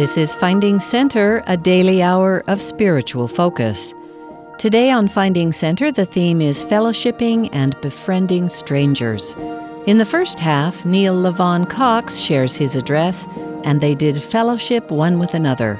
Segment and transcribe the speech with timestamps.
[0.00, 3.92] This is Finding Center, a daily hour of spiritual focus.
[4.56, 9.36] Today on Finding Center, the theme is fellowshipping and befriending strangers.
[9.86, 13.26] In the first half, Neil Levon Cox shares his address,
[13.62, 15.78] and they did fellowship one with another.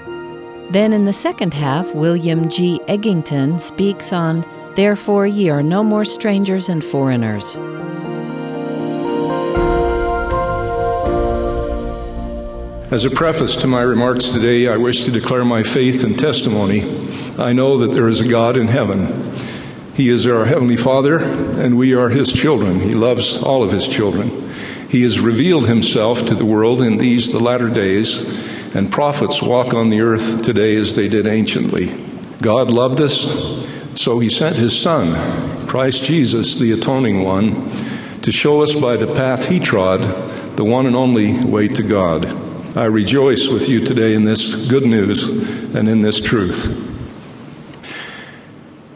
[0.68, 2.78] Then in the second half, William G.
[2.88, 4.44] Eggington speaks on
[4.76, 7.58] Therefore Ye Are No More Strangers and Foreigners.
[12.90, 16.82] As a preface to my remarks today, I wish to declare my faith and testimony.
[17.38, 19.32] I know that there is a God in heaven.
[19.94, 22.80] He is our Heavenly Father, and we are His children.
[22.80, 24.50] He loves all of His children.
[24.88, 28.24] He has revealed Himself to the world in these, the latter days,
[28.74, 31.94] and prophets walk on the earth today as they did anciently.
[32.42, 33.64] God loved us,
[33.94, 37.70] so He sent His Son, Christ Jesus, the atoning one,
[38.22, 40.00] to show us by the path He trod
[40.56, 42.49] the one and only way to God.
[42.76, 45.28] I rejoice with you today in this good news
[45.74, 46.68] and in this truth.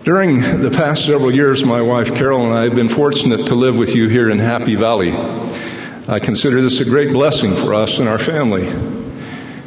[0.04, 3.76] During the past several years, my wife Carol and I have been fortunate to live
[3.76, 5.12] with you here in Happy Valley.
[6.06, 8.72] I consider this a great blessing for us and our family.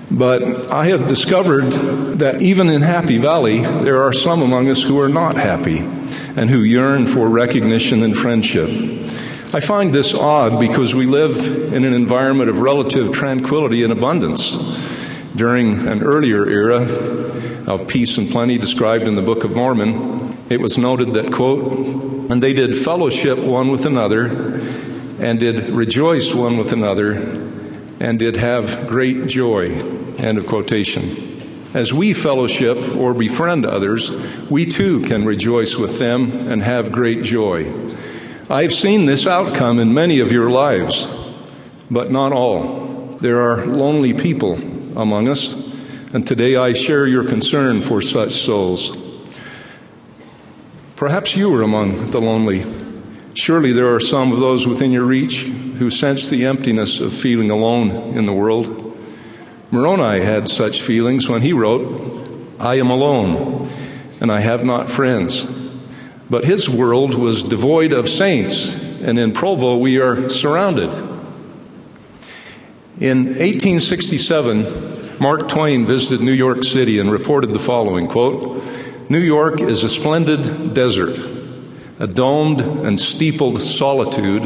[0.09, 1.71] But I have discovered
[2.19, 6.49] that even in Happy Valley, there are some among us who are not happy and
[6.49, 8.69] who yearn for recognition and friendship.
[9.53, 14.51] I find this odd because we live in an environment of relative tranquility and abundance.
[15.37, 16.81] During an earlier era
[17.65, 22.29] of peace and plenty described in the Book of Mormon, it was noted that, quote,
[22.29, 24.25] and they did fellowship one with another,
[25.19, 27.13] and did rejoice one with another,
[28.01, 29.71] and did have great joy.
[30.17, 31.37] End of quotation.
[31.73, 34.11] As we fellowship or befriend others,
[34.49, 37.95] we too can rejoice with them and have great joy.
[38.49, 41.13] I've seen this outcome in many of your lives,
[41.91, 43.17] but not all.
[43.19, 44.53] There are lonely people
[44.97, 45.53] among us,
[46.13, 48.95] and today I share your concern for such souls.
[50.95, 52.63] Perhaps you are among the lonely.
[53.33, 57.51] Surely there are some of those within your reach who sense the emptiness of feeling
[57.51, 58.97] alone in the world.
[59.71, 63.67] Moroni had such feelings when he wrote, I am alone,
[64.21, 65.56] and I have not friends.
[66.29, 70.89] But his world was devoid of saints, and in Provo we are surrounded.
[72.99, 78.63] In 1867, Mark Twain visited New York City and reported the following quote,
[79.09, 81.17] New York is a splendid desert,
[81.99, 84.43] a domed and steepled solitude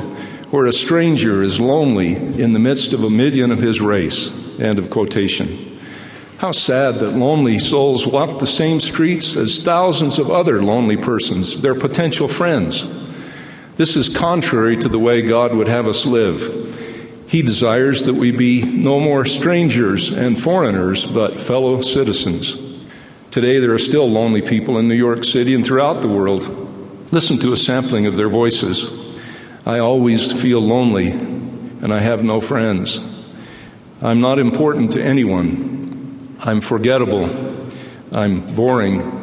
[0.51, 4.59] where a stranger is lonely in the midst of a million of his race.
[4.59, 5.70] End of quotation.
[6.41, 11.61] How sad that lonely souls walk the same streets as thousands of other lonely persons,
[11.61, 12.89] their potential friends.
[13.75, 17.27] This is contrary to the way God would have us live.
[17.27, 22.57] He desires that we be no more strangers and foreigners, but fellow citizens.
[23.29, 26.41] Today, there are still lonely people in New York City and throughout the world.
[27.13, 29.21] Listen to a sampling of their voices.
[29.63, 33.05] I always feel lonely, and I have no friends.
[34.01, 35.80] I'm not important to anyone.
[36.43, 37.29] I'm forgettable.
[38.11, 39.19] I'm boring.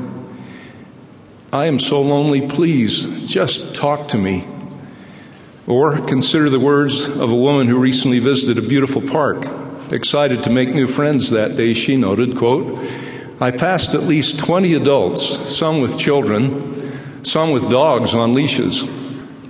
[1.53, 2.47] I am so lonely.
[2.47, 4.47] Please just talk to me.
[5.67, 9.47] Or consider the words of a woman who recently visited a beautiful park.
[9.91, 12.79] Excited to make new friends that day, she noted, quote,
[13.41, 18.87] I passed at least 20 adults, some with children, some with dogs on leashes.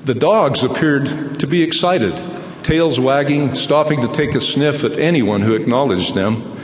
[0.05, 2.15] The dogs appeared to be excited,
[2.63, 6.58] tails wagging, stopping to take a sniff at anyone who acknowledged them.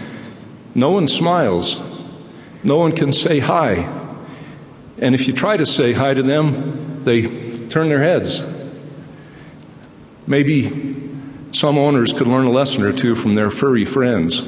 [0.75, 1.81] No one smiles.
[2.63, 3.91] No one can say hi.
[4.99, 8.45] And if you try to say hi to them, they turn their heads.
[10.27, 10.95] Maybe
[11.53, 14.43] some owners could learn a lesson or two from their furry friends.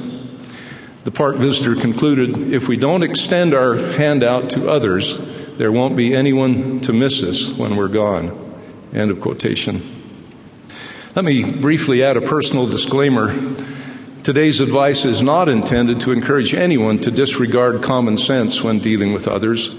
[1.03, 5.17] The park visitor concluded if we don't extend our hand out to others,
[5.57, 8.61] there won't be anyone to miss us when we're gone.
[8.93, 9.81] End of quotation.
[11.15, 13.29] Let me briefly add a personal disclaimer
[14.27, 19.25] Today's advice is not intended to encourage anyone to disregard common sense when dealing with
[19.25, 19.73] others.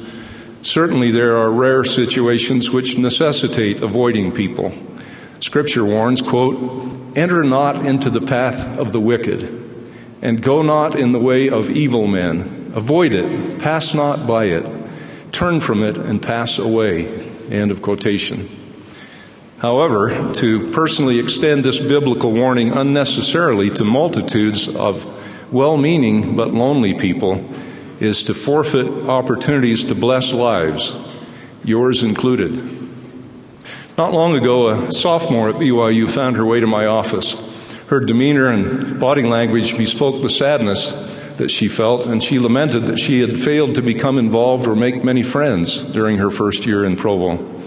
[0.62, 4.72] Certainly, there are rare situations which necessitate avoiding people.
[5.40, 9.52] Scripture warns, quote, Enter not into the path of the wicked,
[10.22, 12.72] and go not in the way of evil men.
[12.74, 14.64] Avoid it, pass not by it,
[15.30, 17.06] turn from it, and pass away.
[17.50, 18.48] End of quotation.
[19.60, 25.04] However, to personally extend this biblical warning unnecessarily to multitudes of
[25.52, 27.44] well meaning but lonely people
[27.98, 30.96] is to forfeit opportunities to bless lives,
[31.64, 32.52] yours included.
[33.96, 37.44] Not long ago, a sophomore at BYU found her way to my office.
[37.88, 40.92] Her demeanor and body language bespoke the sadness
[41.38, 45.02] that she felt, and she lamented that she had failed to become involved or make
[45.02, 47.57] many friends during her first year in Provo.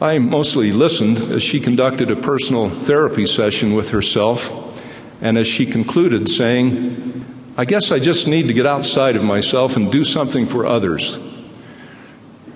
[0.00, 4.50] I mostly listened as she conducted a personal therapy session with herself,
[5.22, 7.24] and as she concluded, saying,
[7.56, 11.18] I guess I just need to get outside of myself and do something for others.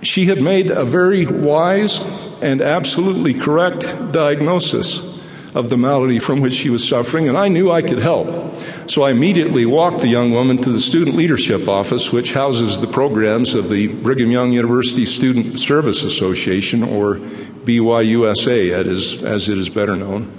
[0.02, 2.04] She had made a very wise
[2.42, 5.09] and absolutely correct diagnosis
[5.55, 8.61] of the malady from which she was suffering, and I knew I could help.
[8.88, 12.87] So I immediately walked the young woman to the Student Leadership Office, which houses the
[12.87, 19.97] programs of the Brigham Young University Student Service Association, or BYUSA, as it is better
[19.97, 20.32] known.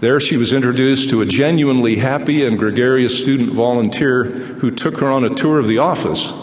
[0.00, 5.08] There, she was introduced to a genuinely happy and gregarious student volunteer who took her
[5.08, 6.34] on a tour of the office,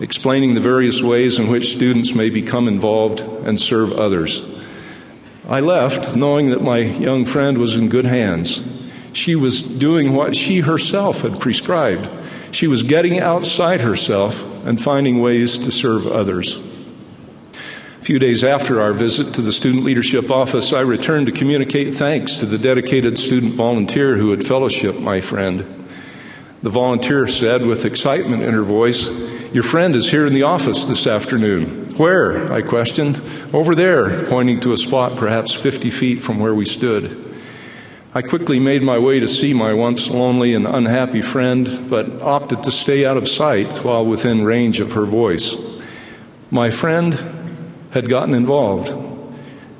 [0.00, 4.46] explaining the various ways in which students may become involved and serve others.
[5.50, 8.64] I left knowing that my young friend was in good hands.
[9.12, 12.08] She was doing what she herself had prescribed.
[12.54, 16.60] She was getting outside herself and finding ways to serve others.
[16.60, 21.96] A few days after our visit to the Student Leadership Office, I returned to communicate
[21.96, 25.88] thanks to the dedicated student volunteer who had fellowshipped my friend.
[26.62, 29.08] The volunteer said with excitement in her voice,
[29.52, 31.86] Your friend is here in the office this afternoon.
[31.96, 32.52] Where?
[32.52, 33.20] I questioned.
[33.52, 37.34] Over there, pointing to a spot perhaps 50 feet from where we stood.
[38.14, 42.62] I quickly made my way to see my once lonely and unhappy friend, but opted
[42.62, 45.56] to stay out of sight while within range of her voice.
[46.52, 47.14] My friend
[47.90, 48.90] had gotten involved,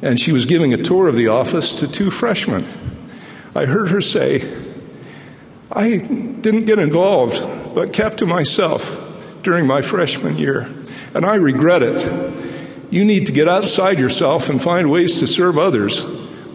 [0.03, 2.67] and she was giving a tour of the office to two freshmen.
[3.55, 4.53] I heard her say,
[5.71, 7.41] I didn't get involved,
[7.73, 9.07] but kept to myself
[9.43, 10.69] during my freshman year,
[11.15, 12.91] and I regret it.
[12.91, 16.05] You need to get outside yourself and find ways to serve others.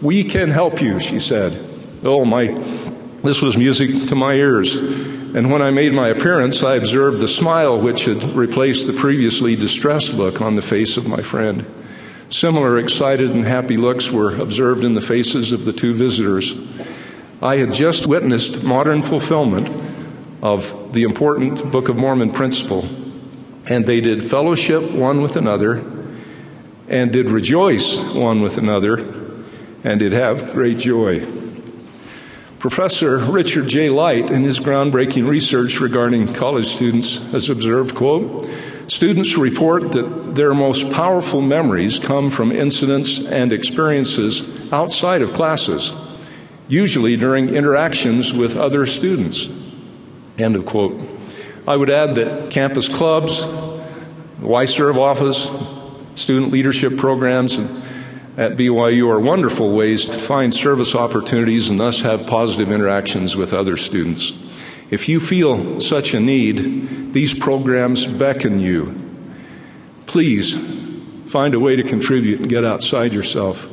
[0.02, 1.58] We can help you, she said.
[2.04, 2.48] Oh, my,
[3.24, 4.76] this was music to my ears.
[4.76, 9.56] And when I made my appearance, I observed the smile which had replaced the previously
[9.56, 11.66] distressed look on the face of my friend.
[12.30, 16.58] Similar excited and happy looks were observed in the faces of the two visitors.
[17.42, 19.70] I had just witnessed modern fulfillment
[20.45, 22.86] of the important Book of Mormon principle,
[23.65, 25.83] and they did fellowship one with another,
[26.88, 28.97] and did rejoice one with another,
[29.83, 31.25] and did have great joy.
[32.59, 33.89] Professor Richard J.
[33.89, 38.45] Light, in his groundbreaking research regarding college students, has observed, quote,
[38.86, 45.92] students report that their most powerful memories come from incidents and experiences outside of classes,
[46.68, 49.65] usually during interactions with other students.
[50.38, 51.02] End of quote.
[51.68, 53.46] I would add that campus clubs,
[54.40, 55.50] YServe office,
[56.16, 57.58] student leadership programs,
[58.38, 63.54] at BYU are wonderful ways to find service opportunities and thus have positive interactions with
[63.54, 64.38] other students.
[64.90, 68.94] If you feel such a need, these programs beckon you.
[70.06, 70.58] Please
[71.31, 73.70] find a way to contribute and get outside yourself.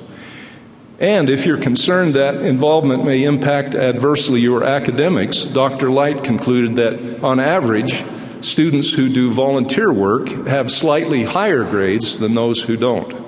[0.98, 5.90] And if you're concerned that involvement may impact adversely your academics, Dr.
[5.90, 8.04] Light concluded that on average,
[8.40, 13.20] students who do volunteer work have slightly higher grades than those who don't.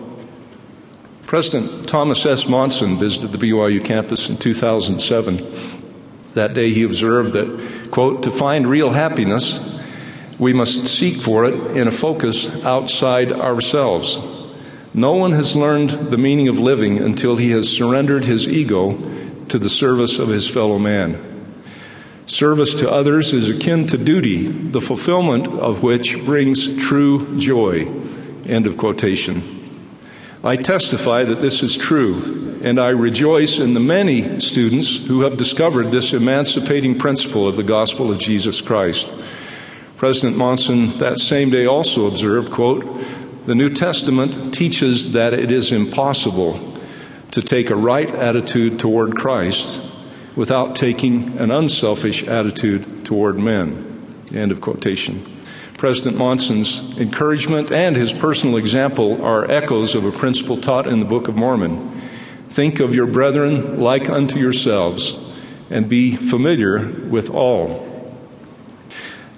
[1.27, 2.49] President Thomas S.
[2.49, 5.41] Monson visited the BYU campus in 2007.
[6.35, 9.81] That day he observed that, quote, to find real happiness,
[10.39, 14.34] we must seek for it in a focus outside ourselves.
[14.97, 18.93] No one has learned the meaning of living until he has surrendered his ego
[19.49, 21.33] to the service of his fellow man.
[22.27, 27.87] Service to others is akin to duty, the fulfillment of which brings true joy.
[28.47, 29.43] End of quotation.
[30.45, 35.37] I testify that this is true, and I rejoice in the many students who have
[35.37, 39.13] discovered this emancipating principle of the gospel of Jesus Christ.
[39.97, 42.85] President Monson that same day also observed, quote,
[43.47, 46.79] the New Testament teaches that it is impossible
[47.33, 49.83] to take a right attitude toward Christ
[50.35, 54.17] without taking an unselfish attitude toward men.
[54.35, 55.25] End of quotation.
[55.77, 61.07] President Monson's encouragement and his personal example are echoes of a principle taught in the
[61.07, 61.91] Book of Mormon.
[62.49, 65.19] Think of your brethren like unto yourselves,
[65.69, 67.94] and be familiar with all.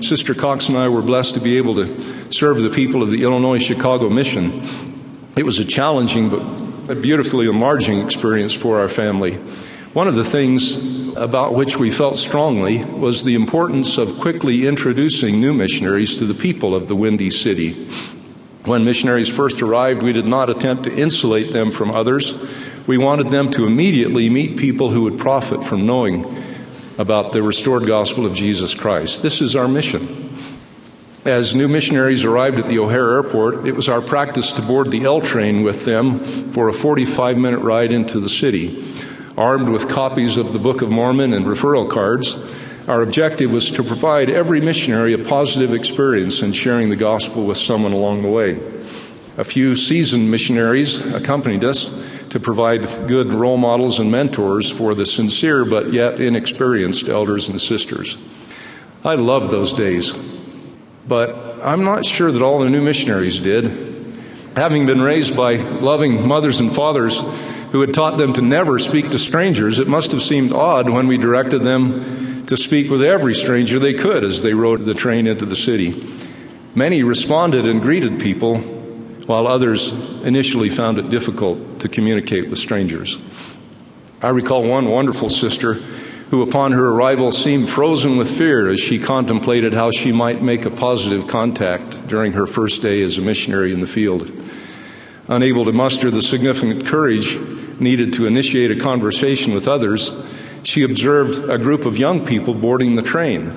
[0.00, 3.22] Sister Cox and I were blessed to be able to serve the people of the
[3.22, 4.62] Illinois Chicago mission.
[5.38, 6.28] It was a challenging
[6.86, 9.36] but beautifully enlarging experience for our family.
[9.94, 15.40] One of the things about which we felt strongly was the importance of quickly introducing
[15.40, 17.88] new missionaries to the people of the Windy City.
[18.66, 22.38] When missionaries first arrived, we did not attempt to insulate them from others.
[22.86, 26.24] We wanted them to immediately meet people who would profit from knowing
[26.98, 29.22] about the restored gospel of Jesus Christ.
[29.22, 30.34] This is our mission.
[31.24, 35.04] As new missionaries arrived at the O'Hare Airport, it was our practice to board the
[35.04, 38.84] L train with them for a 45 minute ride into the city.
[39.36, 42.36] Armed with copies of the Book of Mormon and referral cards,
[42.88, 47.58] our objective was to provide every missionary a positive experience in sharing the gospel with
[47.58, 48.52] someone along the way.
[49.36, 51.90] A few seasoned missionaries accompanied us
[52.36, 57.58] to provide good role models and mentors for the sincere but yet inexperienced elders and
[57.58, 58.20] sisters.
[59.02, 60.14] I loved those days,
[61.08, 61.30] but
[61.64, 63.64] I'm not sure that all the new missionaries did.
[64.54, 67.18] Having been raised by loving mothers and fathers
[67.72, 71.06] who had taught them to never speak to strangers, it must have seemed odd when
[71.06, 75.26] we directed them to speak with every stranger they could as they rode the train
[75.26, 76.06] into the city.
[76.74, 78.75] Many responded and greeted people
[79.26, 83.22] while others initially found it difficult to communicate with strangers.
[84.22, 85.74] I recall one wonderful sister
[86.30, 90.64] who, upon her arrival, seemed frozen with fear as she contemplated how she might make
[90.64, 94.30] a positive contact during her first day as a missionary in the field.
[95.28, 97.38] Unable to muster the significant courage
[97.78, 100.16] needed to initiate a conversation with others,
[100.62, 103.52] she observed a group of young people boarding the train.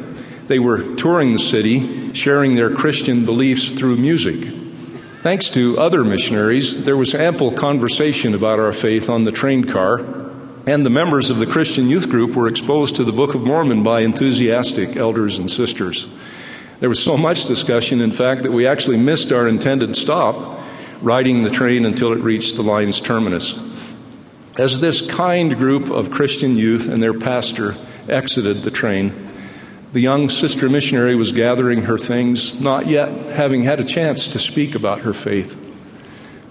[0.47, 4.58] They were touring the city, sharing their Christian beliefs through music.
[5.21, 9.97] Thanks to other missionaries, there was ample conversation about our faith on the train car,
[10.65, 13.83] and the members of the Christian youth group were exposed to the Book of Mormon
[13.83, 16.09] by enthusiastic elders and sisters.
[16.79, 20.61] There was so much discussion, in fact, that we actually missed our intended stop,
[21.01, 23.59] riding the train until it reached the line's terminus.
[24.57, 27.75] As this kind group of Christian youth and their pastor
[28.07, 29.28] exited the train,
[29.91, 34.39] the young sister missionary was gathering her things, not yet having had a chance to
[34.39, 35.59] speak about her faith.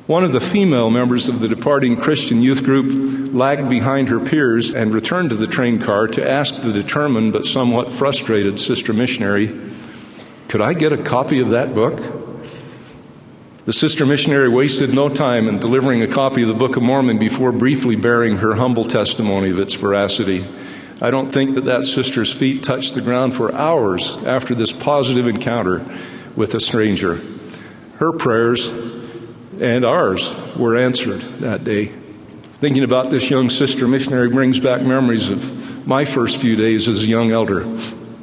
[0.08, 4.74] One of the female members of the departing Christian youth group lagged behind her peers
[4.74, 9.54] and returned to the train car to ask the determined but somewhat frustrated sister missionary,
[10.48, 12.00] Could I get a copy of that book?
[13.66, 17.18] The sister missionary wasted no time in delivering a copy of the Book of Mormon
[17.18, 20.42] before briefly bearing her humble testimony of its veracity.
[21.00, 25.28] I don't think that that sister's feet touched the ground for hours after this positive
[25.28, 25.84] encounter
[26.34, 27.20] with a stranger.
[27.96, 28.72] Her prayers
[29.60, 31.86] and ours were answered that day.
[32.60, 37.00] Thinking about this young sister missionary brings back memories of my first few days as
[37.00, 37.64] a young elder.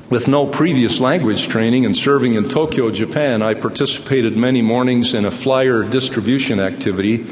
[0.10, 5.26] With no previous language training and serving in Tokyo, Japan, I participated many mornings in
[5.26, 7.26] a flyer distribution activity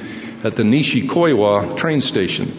[0.43, 2.51] at the Nishikoiwa train station.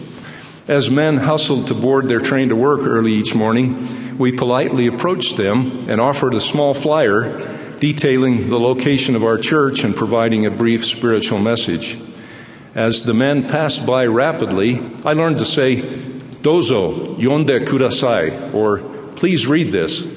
[0.67, 5.37] As men hustled to board their train to work early each morning, we politely approached
[5.37, 10.49] them and offered a small flyer detailing the location of our church and providing a
[10.49, 12.01] brief spiritual message.
[12.73, 18.79] As the men passed by rapidly, I learned to say, Dozo, yonde kudasai, or
[19.13, 20.11] please read this.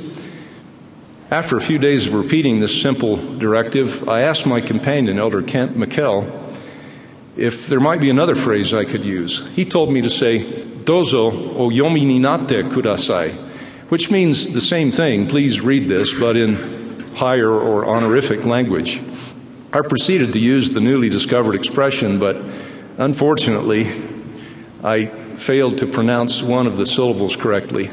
[1.30, 5.76] After a few days of repeating this simple directive, I asked my companion, Elder Kent
[5.76, 6.47] McKell,
[7.38, 9.46] if there might be another phrase I could use.
[9.54, 13.30] He told me to say, Dozo o yomi ni natte kudasai,
[13.90, 16.56] which means the same thing, please read this, but in
[17.14, 19.00] higher or honorific language.
[19.72, 22.36] I proceeded to use the newly discovered expression, but
[22.96, 23.86] unfortunately,
[24.82, 27.90] I failed to pronounce one of the syllables correctly.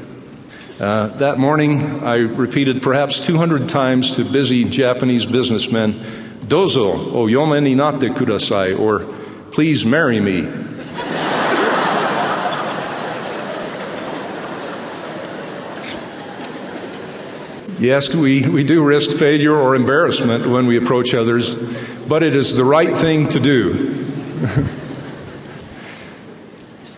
[0.80, 5.94] Uh, that morning, I repeated perhaps 200 times to busy Japanese businessmen,
[6.48, 9.25] Dozo o yome ni natte kudasai, or
[9.56, 10.42] Please marry me.
[17.80, 21.56] Yes, we, we do risk failure or embarrassment when we approach others,
[22.06, 24.06] but it is the right thing to do.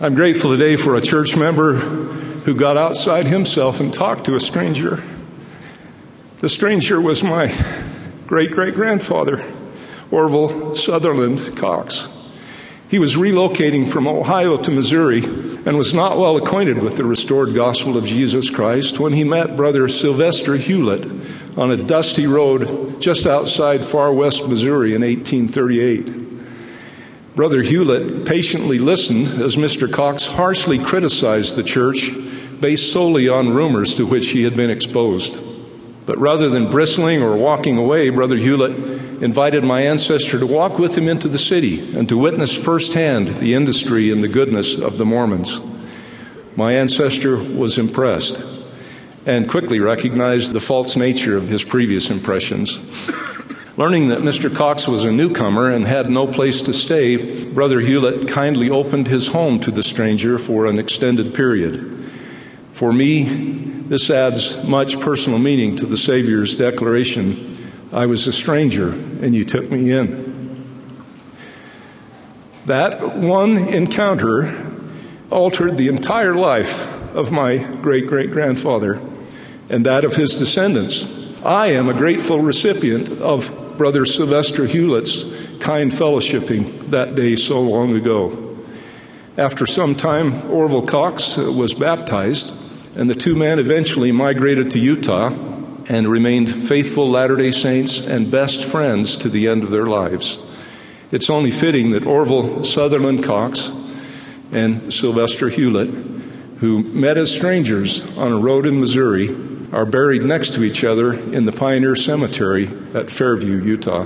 [0.00, 4.40] I'm grateful today for a church member who got outside himself and talked to a
[4.40, 5.00] stranger.
[6.40, 7.54] The stranger was my
[8.26, 9.44] great great grandfather,
[10.10, 12.17] Orville Sutherland Cox.
[12.88, 17.54] He was relocating from Ohio to Missouri and was not well acquainted with the restored
[17.54, 23.26] gospel of Jesus Christ when he met Brother Sylvester Hulet on a dusty road just
[23.26, 27.36] outside Far West Missouri in 1838.
[27.36, 29.92] Brother Hulet patiently listened as Mr.
[29.92, 32.10] Cox harshly criticized the church
[32.58, 35.44] based solely on rumors to which he had been exposed.
[36.06, 40.96] But rather than bristling or walking away, Brother Hulet invited my ancestor to walk with
[40.96, 45.04] him into the city and to witness firsthand the industry and the goodness of the
[45.04, 45.60] Mormons.
[46.56, 48.46] My ancestor was impressed
[49.26, 52.78] and quickly recognized the false nature of his previous impressions.
[53.76, 54.52] Learning that Mr.
[54.52, 59.28] Cox was a newcomer and had no place to stay, Brother Hulet kindly opened his
[59.28, 62.04] home to the stranger for an extended period.
[62.72, 67.56] For me, this adds much personal meaning to the Savior's declaration
[67.92, 70.66] I was a stranger and you took me in.
[72.66, 74.66] That one encounter
[75.30, 79.00] altered the entire life of my great great grandfather
[79.70, 81.14] and that of his descendants.
[81.42, 85.22] I am a grateful recipient of Brother Sylvester Hulet's
[85.60, 88.56] kind fellowshipping that day so long ago.
[89.38, 92.52] After some time, Orville Cox was baptized,
[92.98, 95.57] and the two men eventually migrated to Utah
[95.88, 100.42] and remained faithful Latter day Saints and best friends to the end of their lives.
[101.10, 103.72] It's only fitting that Orville Sutherland Cox
[104.52, 105.88] and Sylvester Hulet,
[106.58, 109.28] who met as strangers on a road in Missouri,
[109.72, 114.04] are buried next to each other in the Pioneer Cemetery at Fairview, Utah.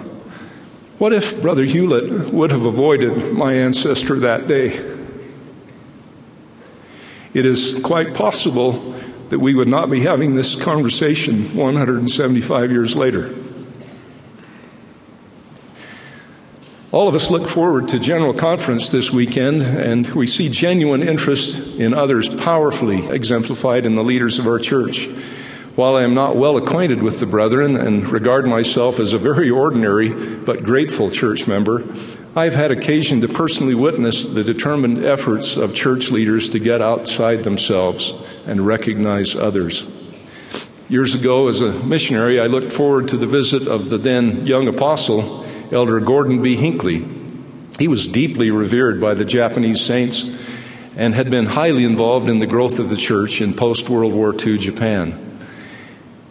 [0.99, 4.99] What if Brother Hulet would have avoided my ancestor that day?
[7.35, 8.95] It is quite possible
[9.33, 13.35] that we would not be having this conversation 175 years later.
[16.91, 21.81] All of us look forward to General Conference this weekend, and we see genuine interest
[21.81, 25.07] in others powerfully exemplified in the leaders of our church.
[25.77, 29.49] While I am not well acquainted with the brethren and regard myself as a very
[29.49, 31.83] ordinary but grateful church member,
[32.37, 37.45] I've had occasion to personally witness the determined efforts of church leaders to get outside
[37.45, 38.12] themselves
[38.47, 39.91] and recognize others.
[40.89, 44.69] Years ago, as a missionary, I looked forward to the visit of the then young
[44.69, 46.57] apostle, Elder Gordon B.
[46.57, 47.07] Hinckley.
[47.79, 50.29] He was deeply revered by the Japanese saints
[50.97, 54.35] and had been highly involved in the growth of the church in post World War
[54.35, 55.19] II Japan.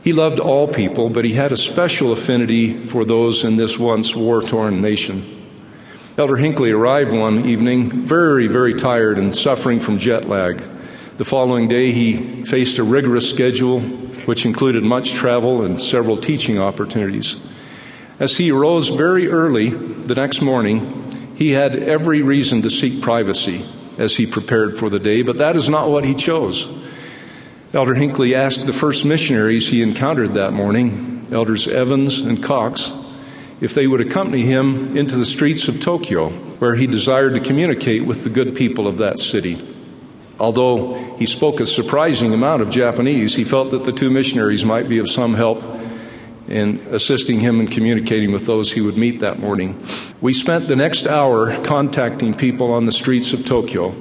[0.03, 4.15] He loved all people, but he had a special affinity for those in this once
[4.15, 5.23] war torn nation.
[6.17, 10.61] Elder Hinckley arrived one evening very, very tired and suffering from jet lag.
[11.17, 16.57] The following day, he faced a rigorous schedule, which included much travel and several teaching
[16.57, 17.41] opportunities.
[18.17, 23.65] As he arose very early the next morning, he had every reason to seek privacy
[23.97, 26.71] as he prepared for the day, but that is not what he chose.
[27.73, 32.93] Elder Hinckley asked the first missionaries he encountered that morning, Elders Evans and Cox,
[33.59, 38.05] if they would accompany him into the streets of Tokyo, where he desired to communicate
[38.05, 39.70] with the good people of that city.
[40.41, 44.89] Although he spoke a surprising amount of Japanese, he felt that the two missionaries might
[44.89, 45.63] be of some help
[46.47, 49.81] in assisting him in communicating with those he would meet that morning.
[50.19, 53.95] We spent the next hour contacting people on the streets of Tokyo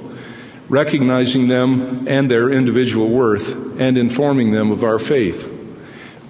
[0.71, 5.51] recognizing them and their individual worth, and informing them of our faith.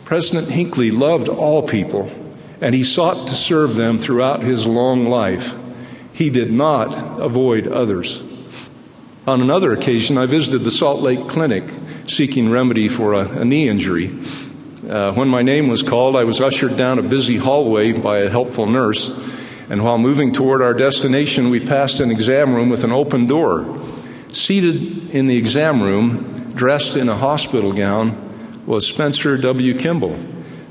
[0.04, 2.12] President Hinckley loved all people,
[2.60, 5.56] and he sought to serve them throughout his long life.
[6.12, 8.31] He did not avoid others.
[9.28, 11.64] On another occasion, I visited the Salt Lake Clinic
[12.08, 14.08] seeking remedy for a, a knee injury.
[14.90, 18.32] Uh, when my name was called, I was ushered down a busy hallway by a
[18.32, 19.16] helpful nurse,
[19.70, 23.80] and while moving toward our destination, we passed an exam room with an open door.
[24.30, 29.78] Seated in the exam room, dressed in a hospital gown, was Spencer W.
[29.78, 30.16] Kimball,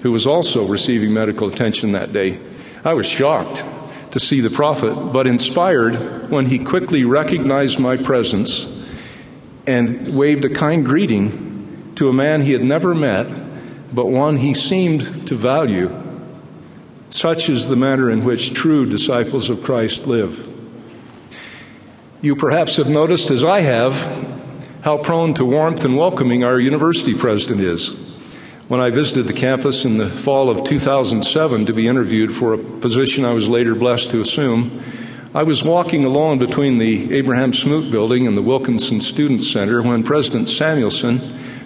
[0.02, 2.40] who was also receiving medical attention that day.
[2.84, 3.62] I was shocked
[4.12, 8.66] to see the prophet, but inspired when he quickly recognized my presence
[9.66, 13.26] and waved a kind greeting to a man he had never met,
[13.94, 15.90] but one he seemed to value.
[17.10, 20.46] Such is the manner in which true disciples of Christ live.
[22.22, 23.94] You perhaps have noticed, as I have,
[24.84, 27.99] how prone to warmth and welcoming our university president is.
[28.70, 32.59] When I visited the campus in the fall of 2007 to be interviewed for a
[32.59, 34.80] position I was later blessed to assume,
[35.35, 40.04] I was walking along between the Abraham Smoot building and the Wilkinson Student Center when
[40.04, 41.18] President Samuelson,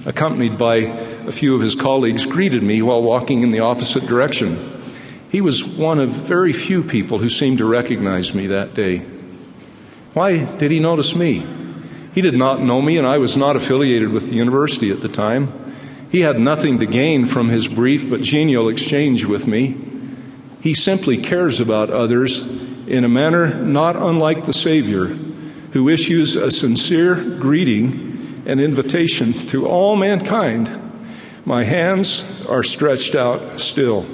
[0.07, 4.59] accompanied by a few of his colleagues, greeted me while walking in the opposite direction.
[5.31, 9.01] He was one of very few people who seemed to recognize me that day.
[10.15, 11.47] Why did he notice me?
[12.15, 15.09] He did not know me, and I was not affiliated with the university at the
[15.11, 15.64] time.
[16.15, 19.77] He had nothing to gain from his brief but genial exchange with me.
[20.61, 22.47] He simply cares about others
[22.87, 29.67] in a manner not unlike the Savior, who issues a sincere greeting and invitation to
[29.67, 30.71] all mankind.
[31.45, 34.07] My hands are stretched out still.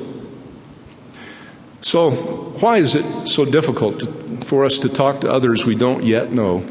[1.83, 2.13] So,
[2.61, 6.65] why is it so difficult for us to talk to others we don't yet know?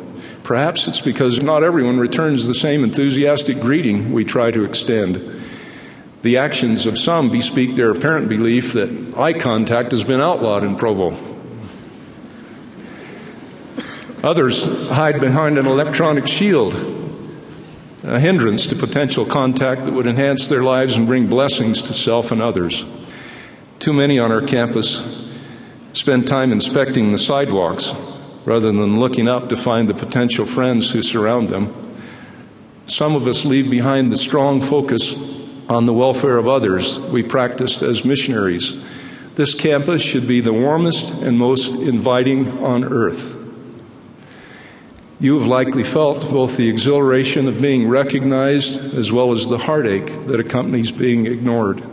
[0.50, 5.40] Perhaps it's because not everyone returns the same enthusiastic greeting we try to extend.
[6.24, 10.76] The actions of some bespeak their apparent belief that eye contact has been outlawed in
[10.76, 11.16] Provo.
[14.24, 16.74] Others hide behind an electronic shield.
[18.04, 22.32] a hindrance to potential contact that would enhance their lives and bring blessings to self
[22.32, 22.90] and others.
[23.78, 25.30] Too many on our campus
[25.94, 28.09] spend time inspecting the sidewalks
[28.50, 31.72] rather than looking up to find the potential friends who surround them.
[32.88, 35.16] Some of us leave behind the strong focus
[35.70, 38.84] on the welfare of others we practiced as missionaries.
[39.36, 43.36] This campus should be the warmest and most inviting on earth.
[45.20, 50.08] You have likely felt both the exhilaration of being recognized as well as the heartache
[50.26, 51.84] that accompanies being ignored.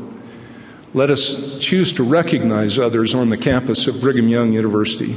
[0.96, 5.14] Let us choose to recognize others on the campus of Brigham Young University.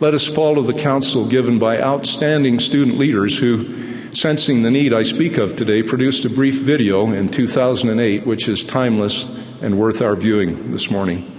[0.00, 5.02] Let us follow the counsel given by outstanding student leaders who Sensing the need I
[5.02, 9.24] speak of today, produced a brief video in 2008, which is timeless
[9.62, 11.30] and worth our viewing this morning.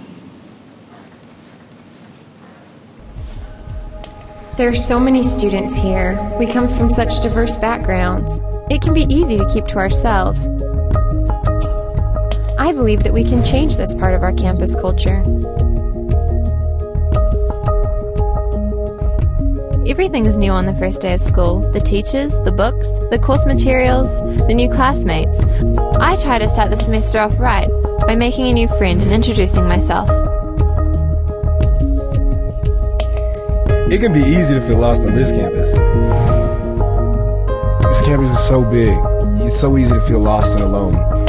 [4.56, 6.18] There are so many students here.
[6.38, 8.40] We come from such diverse backgrounds.
[8.70, 10.48] It can be easy to keep to ourselves.
[12.58, 15.22] I believe that we can change this part of our campus culture.
[19.88, 23.44] Everything is new on the first day of school the teachers, the books, the course
[23.46, 24.08] materials,
[24.46, 25.38] the new classmates.
[26.00, 27.68] I try to start the semester off right
[28.06, 30.08] by making a new friend and introducing myself.
[33.90, 35.72] It can be easy to feel lost on this campus.
[37.86, 38.96] This campus is so big,
[39.42, 41.21] it's so easy to feel lost and alone.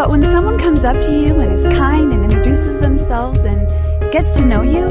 [0.00, 3.68] But when someone comes up to you and is kind and introduces themselves and
[4.10, 4.88] gets to know you,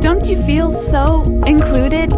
[0.00, 2.12] don't you feel so included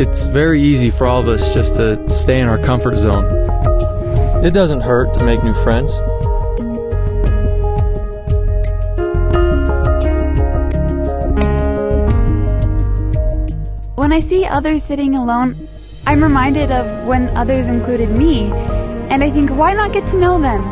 [0.00, 3.26] it's very easy for all of us just to stay in our comfort zone.
[4.42, 5.92] It doesn't hurt to make new friends.
[13.96, 15.68] When I see others sitting alone,
[16.06, 18.50] I'm reminded of when others included me,
[19.10, 20.62] and I think, why not get to know them?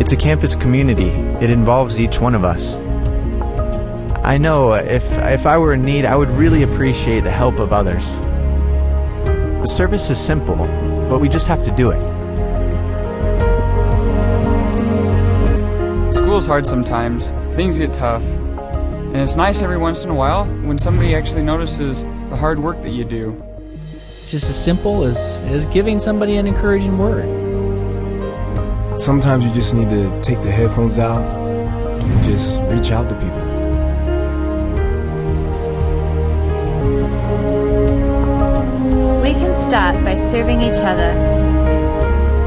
[0.00, 1.10] It's a campus community.
[1.44, 2.76] It involves each one of us.
[4.24, 7.72] I know if, if I were in need, I would really appreciate the help of
[7.72, 8.16] others.
[8.16, 10.56] The service is simple,
[11.10, 12.17] but we just have to do it.
[16.28, 20.78] School's hard sometimes, things get tough, and it's nice every once in a while when
[20.78, 23.42] somebody actually notices the hard work that you do.
[24.20, 27.24] It's just as simple as, as giving somebody an encouraging word.
[29.00, 33.44] Sometimes you just need to take the headphones out and just reach out to people.
[39.22, 41.14] We can start by serving each other.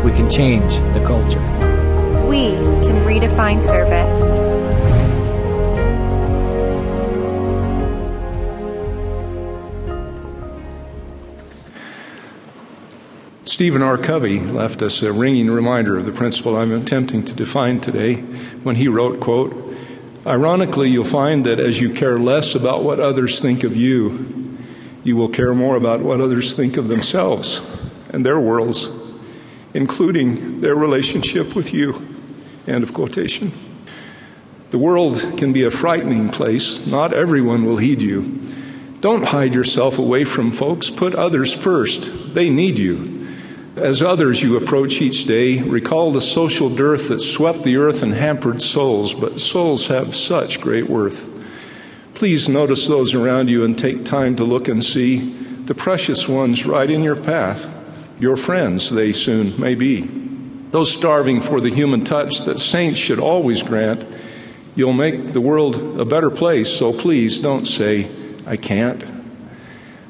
[0.06, 1.61] We can change the culture.
[2.32, 2.54] We
[2.88, 4.16] can redefine service.
[13.44, 13.98] Stephen R.
[13.98, 18.22] Covey left us a ringing reminder of the principle I'm attempting to define today
[18.64, 19.76] when he wrote, quote,
[20.26, 24.58] Ironically, you'll find that as you care less about what others think of you,
[25.04, 27.60] you will care more about what others think of themselves
[28.08, 28.90] and their worlds,
[29.74, 32.08] including their relationship with you.
[32.68, 33.52] End of quotation.
[34.70, 36.88] The world can be a frightening place.
[36.88, 38.40] Not everyone will heed you.
[39.02, 40.90] Don't hide yourself away from folks.
[40.90, 42.34] Put others first.
[42.34, 43.28] They need you.
[43.76, 48.14] As others you approach each day, recall the social dearth that swept the earth and
[48.14, 51.30] hampered souls, but souls have such great worth.
[52.14, 55.34] Please notice those around you and take time to look and see
[55.66, 57.66] the precious ones right in your path.
[58.20, 60.21] Your friends, they soon may be.
[60.72, 64.06] Those starving for the human touch that saints should always grant.
[64.74, 68.10] You'll make the world a better place, so please don't say,
[68.48, 69.04] I can't.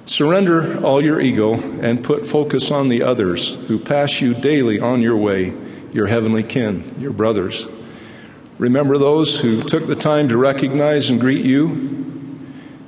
[0.06, 5.02] Surrender all your ego and put focus on the others who pass you daily on
[5.02, 5.54] your way,
[5.94, 7.72] your heavenly kin, your brothers.
[8.60, 12.00] Remember those who took the time to recognize and greet you.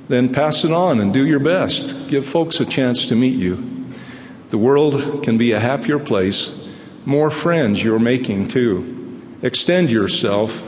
[0.06, 2.08] Then pass it on and do your best.
[2.08, 3.88] Give folks a chance to meet you.
[4.50, 6.63] The world can be a happier place,
[7.04, 9.20] more friends you're making too.
[9.42, 10.62] Extend yourself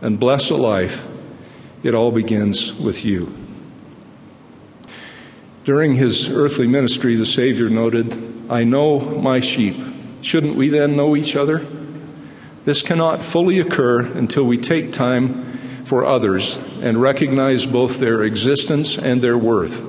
[0.00, 1.06] and bless a life.
[1.82, 3.34] It all begins with you.
[5.64, 9.76] During his earthly ministry, the Savior noted, I know my sheep.
[10.22, 11.66] Shouldn't we then know each other?
[12.64, 15.44] This cannot fully occur until we take time
[15.84, 19.84] for others and recognize both their existence and their worth.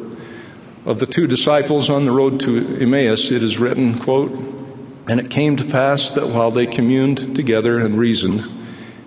[0.85, 4.56] Of the two disciples on the road to Emmaus, it is written, quote,
[5.09, 8.43] And it came to pass that while they communed together and reasoned,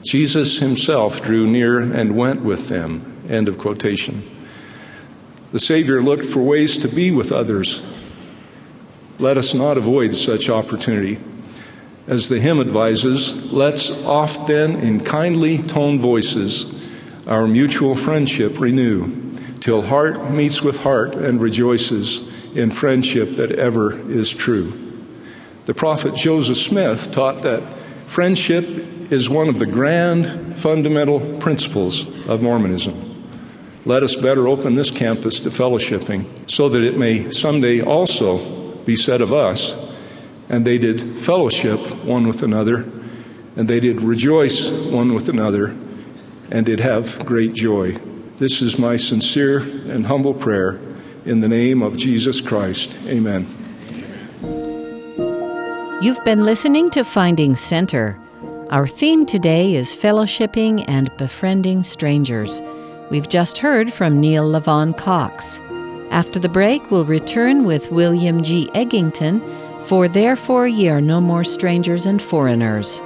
[0.03, 3.23] Jesus himself drew near and went with them.
[3.29, 4.23] End of quotation.
[5.53, 7.87] The Savior looked for ways to be with others.
[9.19, 11.19] Let us not avoid such opportunity.
[12.07, 16.77] As the hymn advises, let's often in kindly toned voices
[17.29, 24.01] our mutual friendship renew, till heart meets with heart and rejoices in friendship that ever
[24.11, 24.90] is true.
[25.71, 27.63] The prophet Joseph Smith taught that
[28.05, 28.65] friendship
[29.13, 33.25] is one of the grand fundamental principles of Mormonism.
[33.85, 38.97] Let us better open this campus to fellowshipping so that it may someday also be
[38.97, 39.95] said of us,
[40.49, 42.85] and they did fellowship one with another,
[43.55, 45.77] and they did rejoice one with another,
[46.51, 47.93] and did have great joy.
[48.39, 50.81] This is my sincere and humble prayer
[51.25, 52.99] in the name of Jesus Christ.
[53.07, 53.47] Amen.
[56.03, 58.19] You've been listening to Finding Center.
[58.71, 62.63] Our theme today is fellowshipping and befriending strangers.
[63.11, 65.61] We've just heard from Neil Levon Cox.
[66.11, 68.71] After the break, we'll return with William G.
[68.75, 69.43] Eggington
[69.87, 73.03] for Therefore Ye Are No More Strangers and Foreigners.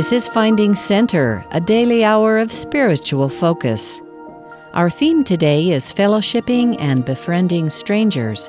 [0.00, 4.00] This is Finding Center, a daily hour of spiritual focus.
[4.72, 8.48] Our theme today is fellowshipping and befriending strangers.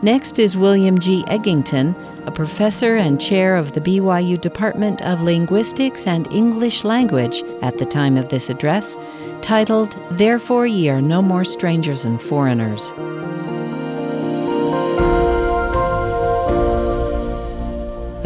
[0.00, 1.24] Next is William G.
[1.24, 1.94] Eggington,
[2.26, 7.84] a professor and chair of the BYU Department of Linguistics and English Language at the
[7.84, 8.96] time of this address,
[9.42, 12.94] titled Therefore Ye Are No More Strangers and Foreigners.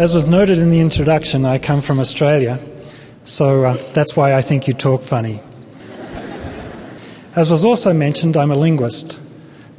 [0.03, 2.59] As was noted in the introduction, I come from Australia,
[3.23, 5.41] so uh, that's why I think you talk funny.
[7.37, 9.21] As was also mentioned, I'm a linguist.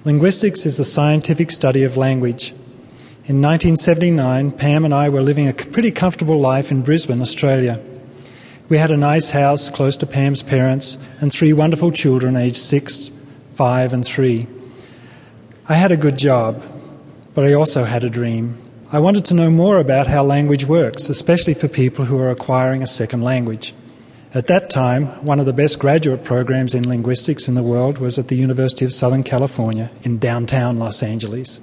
[0.05, 2.51] Linguistics is the scientific study of language.
[3.25, 7.81] In 1979, Pam and I were living a pretty comfortable life in Brisbane, Australia.
[8.69, 13.09] We had a nice house close to Pam's parents and three wonderful children aged six,
[13.55, 14.47] five, and three.
[15.67, 16.63] I had a good job,
[17.33, 18.62] but I also had a dream.
[18.93, 22.83] I wanted to know more about how language works, especially for people who are acquiring
[22.83, 23.73] a second language.
[24.35, 28.19] At that time, one of the best graduate programs in linguistics in the world was
[28.19, 31.59] at the University of Southern California in downtown Los Angeles.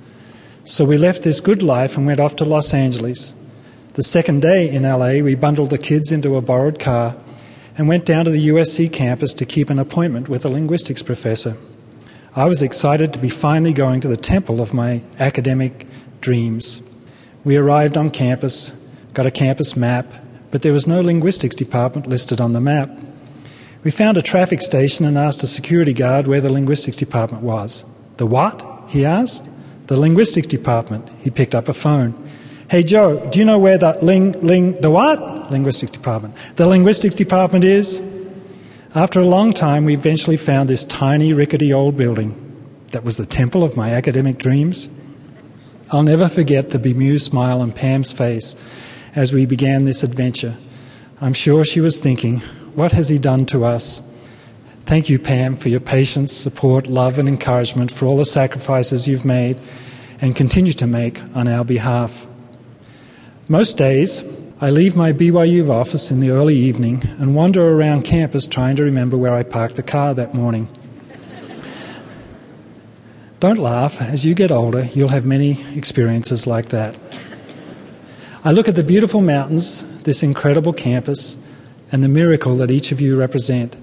[0.65, 3.37] So we left this good life and went off to Los Angeles.
[3.93, 7.15] The second day in LA, we bundled the kids into a borrowed car
[7.79, 11.57] and went down to the USC campus to keep an appointment with a linguistics professor.
[12.35, 15.87] I was excited to be finally going to the temple of my academic
[16.21, 16.90] dreams.
[17.43, 18.71] We arrived on campus,
[19.15, 20.13] got a campus map,
[20.51, 22.91] but there was no linguistics department listed on the map.
[23.83, 27.85] We found a traffic station and asked a security guard where the linguistics department was.
[28.19, 28.67] The what?
[28.89, 29.49] he asked.
[29.87, 31.09] The linguistics department.
[31.21, 32.15] He picked up a phone.
[32.69, 35.51] Hey Joe, do you know where the ling ling the what?
[35.51, 36.35] Linguistics department.
[36.57, 38.29] The linguistics department is?
[38.95, 42.37] After a long time we eventually found this tiny rickety old building
[42.89, 44.89] that was the temple of my academic dreams.
[45.93, 48.55] I'll never forget the bemused smile on Pam's face
[49.17, 50.57] as we began this adventure.
[51.21, 52.39] I'm sure she was thinking,
[52.77, 54.07] What has he done to us?
[54.87, 59.25] Thank you, Pam, for your patience, support, love, and encouragement for all the sacrifices you've
[59.25, 59.61] made
[60.21, 62.25] and continue to make on our behalf.
[63.49, 68.47] Most days, I leave my BYU office in the early evening and wander around campus
[68.47, 70.69] trying to remember where I parked the car that morning.
[73.41, 74.03] Don't laugh.
[74.03, 76.99] As you get older, you'll have many experiences like that.
[78.45, 81.51] I look at the beautiful mountains, this incredible campus,
[81.91, 83.79] and the miracle that each of you represent.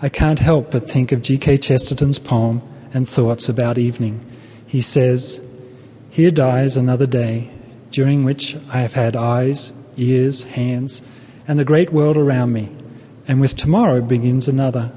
[0.00, 1.56] I can't help but think of G.K.
[1.56, 2.62] Chesterton's poem
[2.94, 4.24] and thoughts about evening.
[4.68, 5.60] He says,
[6.08, 7.50] Here dies another day,
[7.90, 11.02] during which I have had eyes, ears, hands,
[11.48, 12.70] and the great world around me,
[13.26, 14.92] and with tomorrow begins another.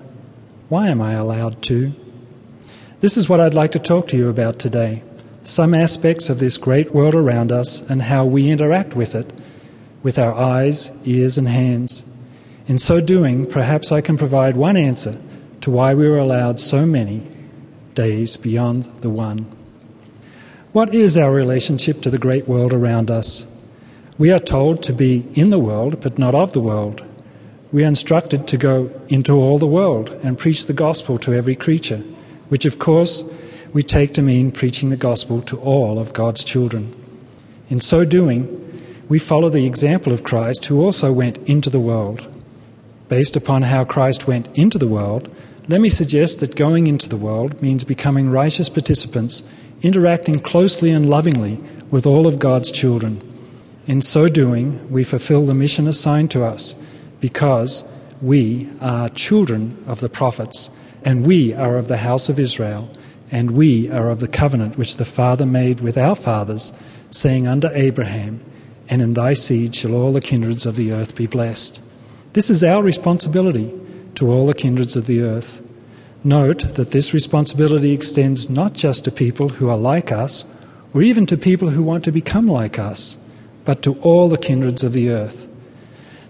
[0.69, 1.95] Why am I allowed to?
[3.05, 5.03] This is what I'd like to talk to you about today
[5.43, 9.31] some aspects of this great world around us and how we interact with it
[10.01, 12.11] with our eyes, ears, and hands.
[12.65, 15.19] In so doing, perhaps I can provide one answer
[15.61, 17.27] to why we were allowed so many
[17.93, 19.45] days beyond the one.
[20.71, 23.67] What is our relationship to the great world around us?
[24.17, 27.05] We are told to be in the world, but not of the world.
[27.71, 31.55] We are instructed to go into all the world and preach the gospel to every
[31.55, 32.01] creature
[32.49, 33.23] which of course
[33.73, 36.93] we take to mean preaching the gospel to all of God's children.
[37.69, 38.62] In so doing,
[39.10, 42.27] we follow the example of Christ, who also went into the world.
[43.10, 45.29] Based upon how Christ went into the world,
[45.67, 51.10] let me suggest that going into the world means becoming righteous participants, interacting closely and
[51.10, 51.60] lovingly
[51.91, 53.21] with all of God's children.
[53.88, 56.73] In so doing, we fulfill the mission assigned to us
[57.19, 60.69] because we are children of the prophets,
[61.05, 62.89] and we are of the house of Israel,
[63.31, 66.73] and we are of the covenant which the Father made with our fathers,
[67.11, 68.43] saying unto Abraham,
[68.89, 71.81] And in thy seed shall all the kindreds of the earth be blessed.
[72.33, 73.71] This is our responsibility
[74.15, 75.61] to all the kindreds of the earth.
[76.23, 81.27] Note that this responsibility extends not just to people who are like us, or even
[81.27, 83.31] to people who want to become like us,
[83.63, 85.47] but to all the kindreds of the earth.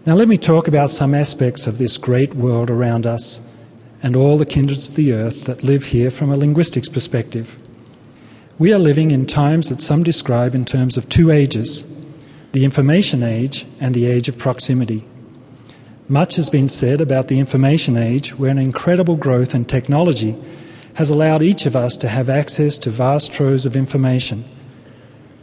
[0.05, 3.54] Now, let me talk about some aspects of this great world around us
[4.05, 7.57] and all the kindreds of the earth that live here from a linguistics perspective.
[8.59, 12.05] We are living in times that some describe in terms of two ages
[12.51, 15.03] the information age and the age of proximity.
[16.07, 20.35] Much has been said about the information age, where an incredible growth in technology
[20.93, 24.45] has allowed each of us to have access to vast troves of information.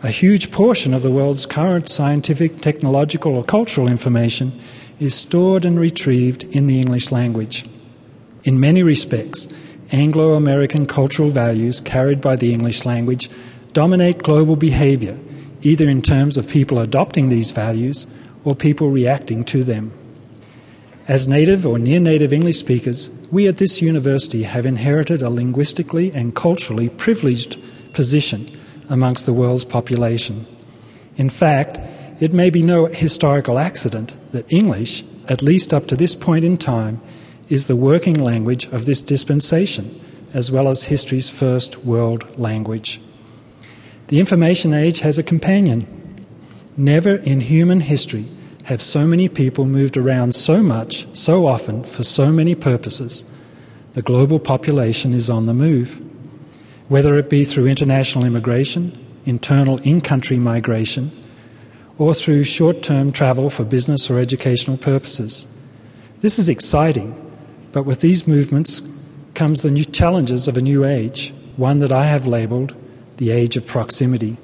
[0.05, 4.53] A huge portion of the world's current scientific, technological, or cultural information
[5.01, 7.66] is stored and retrieved in the English language.
[8.45, 9.49] In many respects,
[9.93, 13.29] Anglo American cultural values carried by the English language
[13.73, 15.19] dominate global behavior,
[15.63, 18.07] either in terms of people adopting these values
[18.45, 19.93] or people reacting to them.
[21.07, 26.13] As native or near native English speakers, we at this university have inherited a linguistically
[26.13, 27.59] and culturally privileged
[27.93, 28.47] position
[28.89, 30.47] amongst the world's population.
[31.17, 31.81] In fact,
[32.21, 36.57] it may be no historical accident that English, at least up to this point in
[36.57, 37.01] time,
[37.53, 40.01] is the working language of this dispensation,
[40.33, 42.99] as well as history's first world language.
[44.09, 45.87] The information age has a companion.
[46.79, 48.25] Never in human history
[48.65, 53.31] have so many people moved around so much, so often, for so many purposes.
[53.93, 56.01] The global population is on the move.
[56.88, 61.11] Whether it be through international immigration, internal in country migration,
[61.99, 65.49] or through short term travel for business or educational purposes.
[66.21, 67.32] This is exciting,
[67.73, 72.05] but with these movements comes the new challenges of a new age, one that I
[72.05, 72.75] have labelled
[73.17, 74.37] the age of proximity,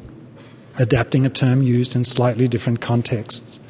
[0.78, 3.60] adapting a term used in slightly different contexts.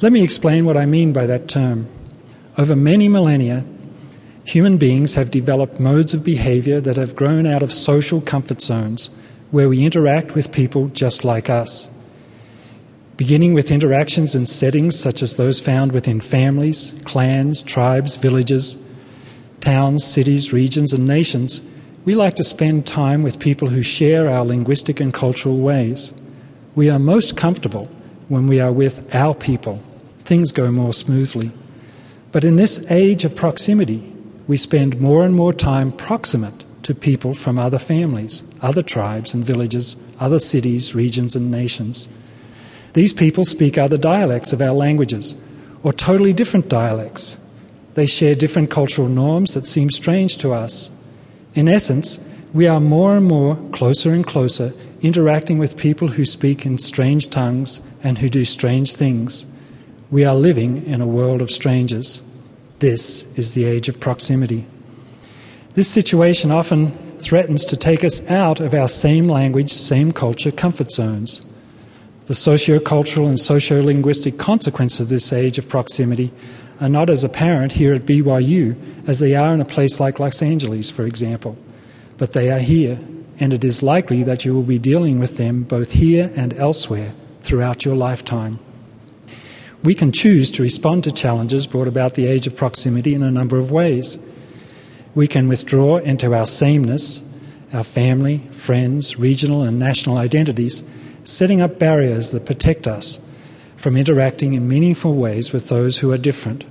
[0.00, 1.88] Let me explain what I mean by that term.
[2.56, 3.64] Over many millennia,
[4.44, 9.10] human beings have developed modes of behavior that have grown out of social comfort zones
[9.50, 11.94] where we interact with people just like us.
[13.16, 18.87] Beginning with interactions in settings such as those found within families, clans, tribes, villages,
[19.60, 21.62] towns, cities, regions, and nations,
[22.04, 26.12] we like to spend time with people who share our linguistic and cultural ways.
[26.74, 27.86] We are most comfortable
[28.28, 29.82] when we are with our people
[30.28, 31.50] things go more smoothly.
[32.32, 34.12] But in this age of proximity,
[34.46, 39.42] we spend more and more time proximate to people from other families, other tribes and
[39.42, 42.12] villages, other cities, regions, and nations.
[42.92, 45.34] These people speak other dialects of our languages,
[45.82, 47.38] or totally different dialects.
[47.98, 50.92] They share different cultural norms that seem strange to us.
[51.54, 56.64] In essence, we are more and more, closer and closer, interacting with people who speak
[56.64, 59.48] in strange tongues and who do strange things.
[60.12, 62.22] We are living in a world of strangers.
[62.78, 64.64] This is the age of proximity.
[65.74, 70.92] This situation often threatens to take us out of our same language, same culture comfort
[70.92, 71.44] zones.
[72.26, 76.30] The socio-cultural and socio-linguistic consequences of this age of proximity
[76.80, 78.76] are not as apparent here at BYU
[79.08, 81.56] as they are in a place like Los Angeles, for example,
[82.16, 82.98] but they are here,
[83.40, 87.12] and it is likely that you will be dealing with them both here and elsewhere
[87.40, 88.58] throughout your lifetime.
[89.82, 93.30] We can choose to respond to challenges brought about the age of proximity in a
[93.30, 94.24] number of ways.
[95.14, 97.24] We can withdraw into our sameness,
[97.72, 100.88] our family, friends, regional, and national identities,
[101.22, 103.27] setting up barriers that protect us
[103.78, 106.64] from interacting in meaningful ways with those who are different.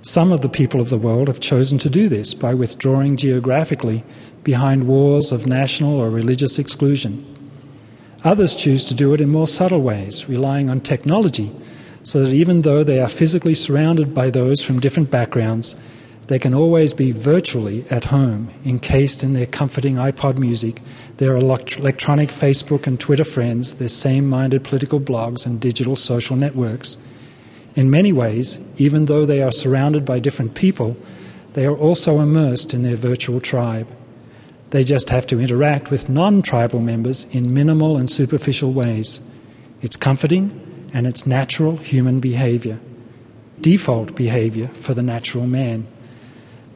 [0.00, 4.02] Some of the people of the world have chosen to do this by withdrawing geographically
[4.42, 7.24] behind walls of national or religious exclusion.
[8.24, 11.52] Others choose to do it in more subtle ways, relying on technology
[12.02, 15.78] so that even though they are physically surrounded by those from different backgrounds,
[16.28, 20.80] they can always be virtually at home, encased in their comforting iPod music,
[21.18, 26.96] their electronic Facebook and Twitter friends, their same minded political blogs and digital social networks.
[27.76, 30.96] In many ways, even though they are surrounded by different people,
[31.54, 33.88] they are also immersed in their virtual tribe.
[34.70, 39.20] They just have to interact with non tribal members in minimal and superficial ways.
[39.82, 40.60] It's comforting
[40.92, 42.80] and its natural human behavior.
[43.60, 45.86] default behavior for the natural man.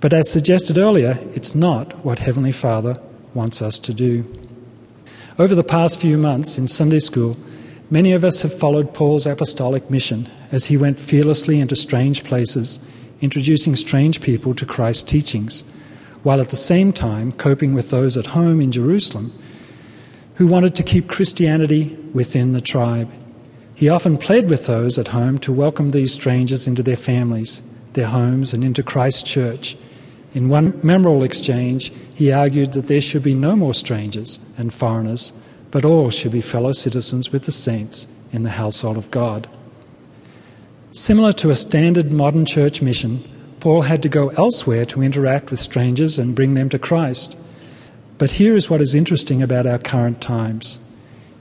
[0.01, 2.99] But as suggested earlier, it's not what Heavenly Father
[3.35, 4.25] wants us to do.
[5.39, 7.37] Over the past few months in Sunday school,
[7.91, 12.85] many of us have followed Paul's apostolic mission as he went fearlessly into strange places,
[13.21, 15.65] introducing strange people to Christ's teachings,
[16.23, 19.33] while at the same time coping with those at home in Jerusalem
[20.39, 23.11] who wanted to keep Christianity within the tribe.
[23.75, 27.63] He often pled with those at home to welcome these strangers into their families,
[27.93, 29.77] their homes, and into Christ's church.
[30.35, 35.33] In one memorable exchange, he argued that there should be no more strangers and foreigners,
[35.71, 39.49] but all should be fellow citizens with the saints in the household of God.
[40.91, 43.23] Similar to a standard modern church mission,
[43.61, 47.37] Paul had to go elsewhere to interact with strangers and bring them to Christ.
[48.19, 50.81] But here is what is interesting about our current times.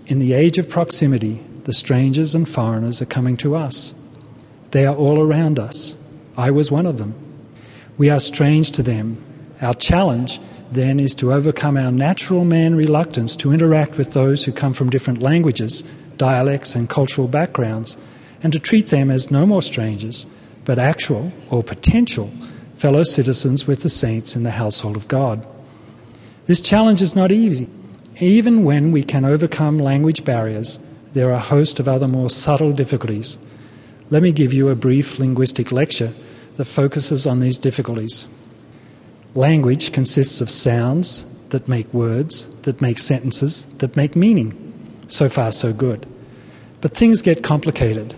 [0.08, 3.94] In the age of proximity, the strangers and foreigners are coming to us.
[4.72, 6.16] They are all around us.
[6.38, 7.26] I was one of them.
[7.98, 9.18] We are strange to them.
[9.60, 10.39] Our challenge
[10.72, 14.91] then is to overcome our natural man reluctance to interact with those who come from
[14.91, 15.82] different languages,
[16.18, 18.00] dialects, and cultural backgrounds,
[18.43, 20.28] and to treat them as no more strangers,
[20.64, 22.30] but actual or potential
[22.76, 25.48] fellow citizens with the saints in the household of God.
[26.45, 27.68] This challenge is not easy.
[28.20, 32.74] Even when we can overcome language barriers, there are a host of other more subtle
[32.74, 33.39] difficulties.
[34.12, 36.14] Let me give you a brief linguistic lecture
[36.58, 38.28] that focuses on these difficulties.
[39.34, 44.53] Language consists of sounds that make words, that make sentences, that make meaning.
[45.08, 46.05] So far, so good.
[46.82, 48.16] But things get complicated.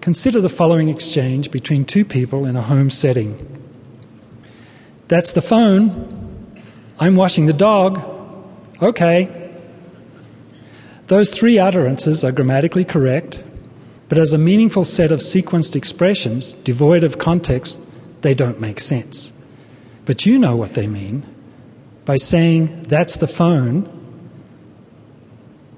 [0.00, 3.36] Consider the following exchange between two people in a home setting.
[5.08, 6.14] That's the phone.
[7.00, 8.00] I'm washing the dog.
[8.82, 9.50] Okay.
[11.06, 13.42] Those three utterances are grammatically correct,
[14.08, 19.32] but as a meaningful set of sequenced expressions, devoid of context, they don't make sense.
[20.06, 21.26] But you know what they mean.
[22.04, 23.94] By saying, that's the phone,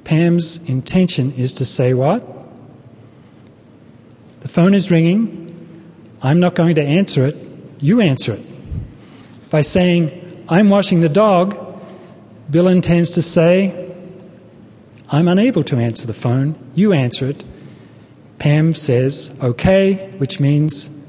[0.05, 2.25] Pam's intention is to say what?
[4.41, 5.47] The phone is ringing.
[6.23, 7.37] I'm not going to answer it.
[7.79, 9.51] You answer it.
[9.51, 11.57] By saying, I'm washing the dog,
[12.51, 13.93] Bill intends to say,
[15.09, 16.57] I'm unable to answer the phone.
[16.75, 17.43] You answer it.
[18.41, 21.09] Pam says, okay, which means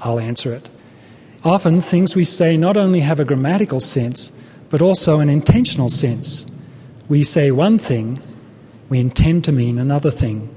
[0.00, 0.70] I'll answer it.
[1.44, 4.30] Often, things we say not only have a grammatical sense,
[4.70, 6.46] but also an intentional sense.
[7.08, 8.22] We say one thing,
[8.88, 10.48] we intend to mean another thing.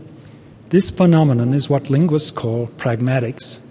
[0.70, 3.68] This phenomenon is what linguists call pragmatics.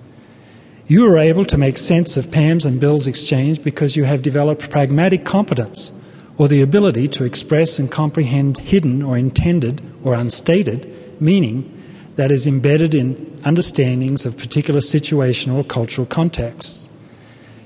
[0.88, 4.68] You are able to make sense of Pam's and Bill's exchange because you have developed
[4.68, 11.76] pragmatic competence, or the ability to express and comprehend hidden or intended or unstated meaning
[12.20, 13.14] that is embedded in
[13.46, 16.94] understandings of particular situational or cultural contexts.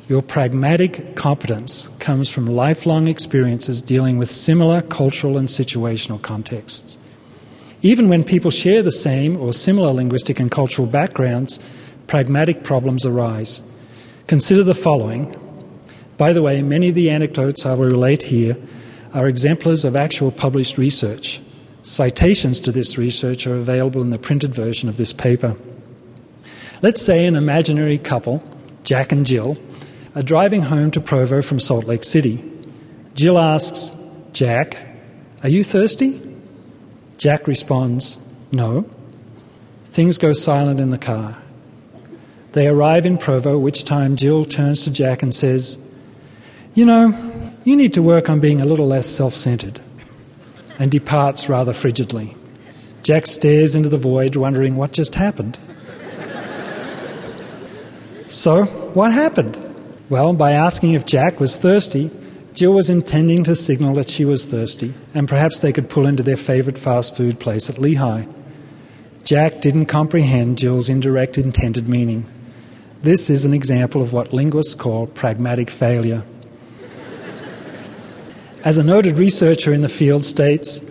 [0.09, 6.99] Your pragmatic competence comes from lifelong experiences dealing with similar cultural and situational contexts.
[7.83, 11.59] Even when people share the same or similar linguistic and cultural backgrounds,
[12.07, 13.69] pragmatic problems arise.
[14.29, 15.35] Consider the following.
[16.17, 18.57] By the way, many of the anecdotes I will relate here
[19.13, 21.41] are exemplars of actual published research.
[21.85, 25.55] Citations to this research are available in the printed version of this paper.
[26.81, 28.43] Let's say an imaginary couple,
[28.85, 29.59] Jack and Jill,
[30.17, 32.43] are driving home to Provo from Salt Lake City.
[33.15, 33.95] Jill asks,
[34.33, 34.79] Jack,
[35.43, 36.21] are you thirsty?
[37.19, 38.19] Jack responds,
[38.51, 38.89] No.
[39.85, 41.37] Things go silent in the car.
[42.53, 46.01] They arrive in Provo, which time Jill turns to Jack and says,
[46.73, 49.81] You know, you need to work on being a little less self centered,
[50.79, 52.37] and departs rather frigidly.
[53.03, 55.59] Jack stares into the void, wondering what just happened.
[58.27, 59.59] so, what happened?
[60.09, 62.11] Well, by asking if Jack was thirsty,
[62.55, 66.23] Jill was intending to signal that she was thirsty, and perhaps they could pull into
[66.23, 68.33] their favourite fast food place at Lehi.
[69.25, 72.27] Jack didn't comprehend Jill's indirect intended meaning.
[73.03, 76.25] This is an example of what linguists call pragmatic failure.
[78.65, 80.91] As a noted researcher in the field states,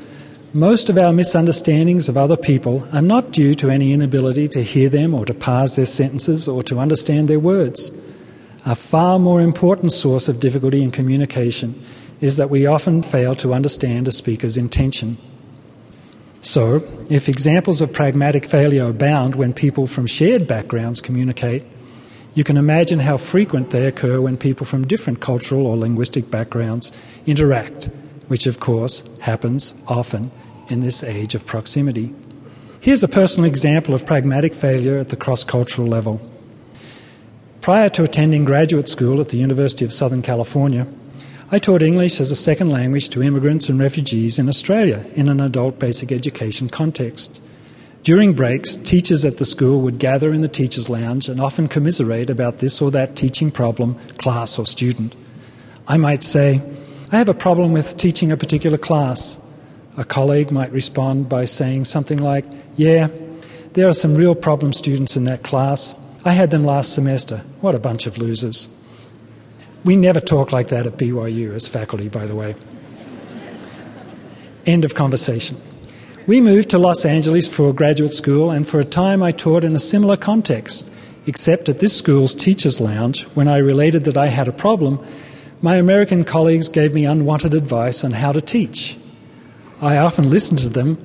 [0.53, 4.89] most of our misunderstandings of other people are not due to any inability to hear
[4.89, 7.89] them or to parse their sentences or to understand their words.
[8.63, 11.74] A far more important source of difficulty in communication
[12.21, 15.17] is that we often fail to understand a speaker's intention.
[16.41, 21.63] So, if examples of pragmatic failure abound when people from shared backgrounds communicate,
[22.36, 26.91] you can imagine how frequent they occur when people from different cultural or linguistic backgrounds
[27.26, 27.89] interact,
[28.28, 30.32] which of course happens often
[30.69, 32.13] in this age of proximity.
[32.80, 36.21] Here's a personal example of pragmatic failure at the cross cultural level.
[37.61, 40.86] Prior to attending graduate school at the University of Southern California,
[41.49, 45.39] I taught English as a second language to immigrants and refugees in Australia in an
[45.39, 47.41] adult basic education context.
[48.03, 52.30] During breaks, teachers at the school would gather in the teachers' lounge and often commiserate
[52.30, 55.15] about this or that teaching problem, class, or student.
[55.88, 56.59] I might say,
[57.14, 59.39] I have a problem with teaching a particular class.
[59.97, 62.43] A colleague might respond by saying something like,
[62.76, 63.07] Yeah,
[63.74, 65.93] there are some real problem students in that class.
[66.26, 67.38] I had them last semester.
[67.61, 68.68] What a bunch of losers.
[69.86, 72.55] We never talk like that at BYU as faculty, by the way.
[74.66, 75.57] End of conversation.
[76.26, 79.76] We moved to Los Angeles for graduate school, and for a time I taught in
[79.76, 80.91] a similar context,
[81.28, 85.05] except at this school's teachers' lounge, when I related that I had a problem,
[85.64, 88.97] my American colleagues gave me unwanted advice on how to teach.
[89.82, 90.97] I often listened to them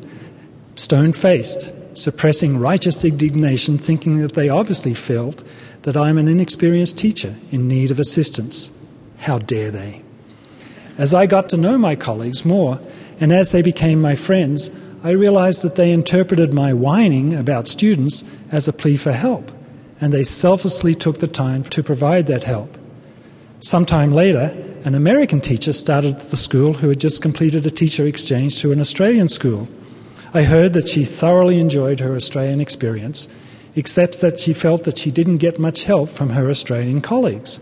[0.74, 5.44] stone faced, suppressing righteous indignation, thinking that they obviously felt
[5.82, 8.74] that I am an inexperienced teacher in need of assistance.
[9.18, 10.02] How dare they?
[10.98, 12.80] As I got to know my colleagues more,
[13.20, 18.24] and as they became my friends, I realized that they interpreted my whining about students
[18.50, 19.52] as a plea for help,
[20.00, 22.77] and they selflessly took the time to provide that help.
[23.60, 28.06] Sometime later, an American teacher started at the school who had just completed a teacher
[28.06, 29.68] exchange to an Australian school.
[30.32, 33.34] I heard that she thoroughly enjoyed her Australian experience,
[33.74, 37.60] except that she felt that she didn't get much help from her Australian colleagues.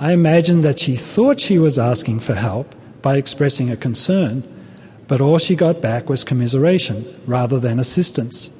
[0.00, 4.42] I imagined that she thought she was asking for help by expressing a concern
[5.08, 8.54] but all she got back was commiseration rather than assistance.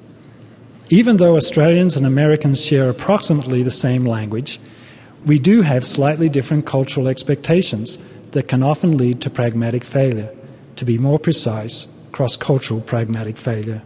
[0.89, 4.59] Even though Australians and Americans share approximately the same language,
[5.27, 8.03] we do have slightly different cultural expectations
[8.33, 10.35] that can often lead to pragmatic failure.
[10.77, 13.83] To be more precise, cross cultural pragmatic failure.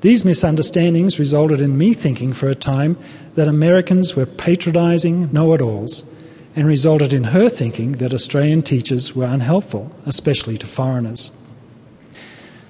[0.00, 2.96] These misunderstandings resulted in me thinking for a time
[3.34, 6.08] that Americans were patronizing know it alls,
[6.56, 11.32] and resulted in her thinking that Australian teachers were unhelpful, especially to foreigners.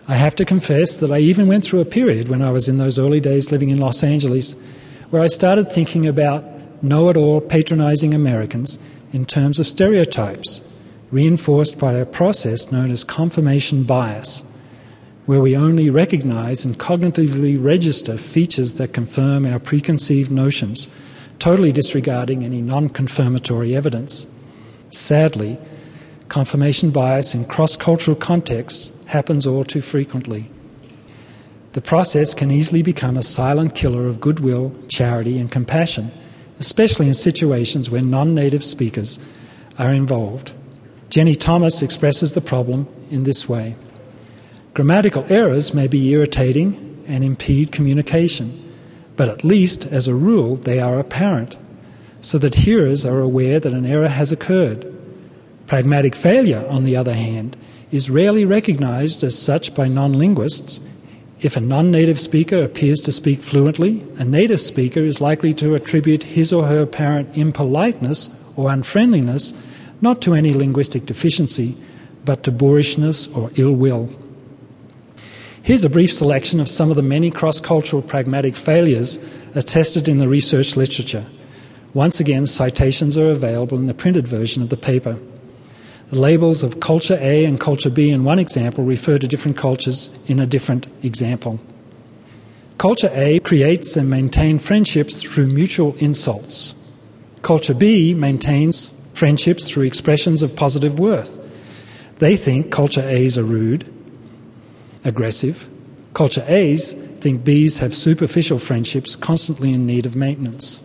[0.07, 2.79] I have to confess that I even went through a period when I was in
[2.79, 4.61] those early days living in Los Angeles
[5.11, 6.45] where I started thinking about
[6.83, 8.79] know it all patronizing Americans
[9.13, 10.67] in terms of stereotypes,
[11.11, 14.47] reinforced by a process known as confirmation bias,
[15.27, 20.89] where we only recognize and cognitively register features that confirm our preconceived notions,
[21.39, 24.33] totally disregarding any non confirmatory evidence.
[24.91, 25.59] Sadly,
[26.29, 30.49] confirmation bias in cross cultural contexts happens all too frequently.
[31.73, 36.11] The process can easily become a silent killer of goodwill, charity, and compassion,
[36.61, 39.19] especially in situations where non native speakers
[39.79, 40.53] are involved.
[41.09, 43.75] Jenny Thomas expresses the problem in this way
[44.75, 48.53] Grammatical errors may be irritating and impede communication,
[49.17, 51.57] but at least, as a rule, they are apparent,
[52.21, 54.87] so that hearers are aware that an error has occurred.
[55.67, 57.57] Pragmatic failure, on the other hand,
[57.91, 60.87] is rarely recognized as such by non linguists.
[61.43, 65.75] If a non native speaker appears to speak fluently, a native speaker is likely to
[65.75, 69.55] attribute his or her apparent impoliteness or unfriendliness
[70.03, 71.77] not to any linguistic deficiency,
[72.25, 74.11] but to boorishness or ill will.
[75.63, 79.25] Here's a brief selection of some of the many cross cultural pragmatic failures
[79.55, 81.27] attested in the research literature.
[81.95, 85.19] Once again, citations are available in the printed version of the paper.
[86.11, 90.19] The labels of culture A and culture B in one example refer to different cultures
[90.29, 91.61] in a different example.
[92.79, 96.75] Culture A creates and maintains friendships through mutual insults.
[97.43, 101.39] Culture B maintains friendships through expressions of positive worth.
[102.19, 103.85] They think culture A's are rude,
[105.05, 105.69] aggressive.
[106.13, 110.81] Culture A's think B's have superficial friendships constantly in need of maintenance.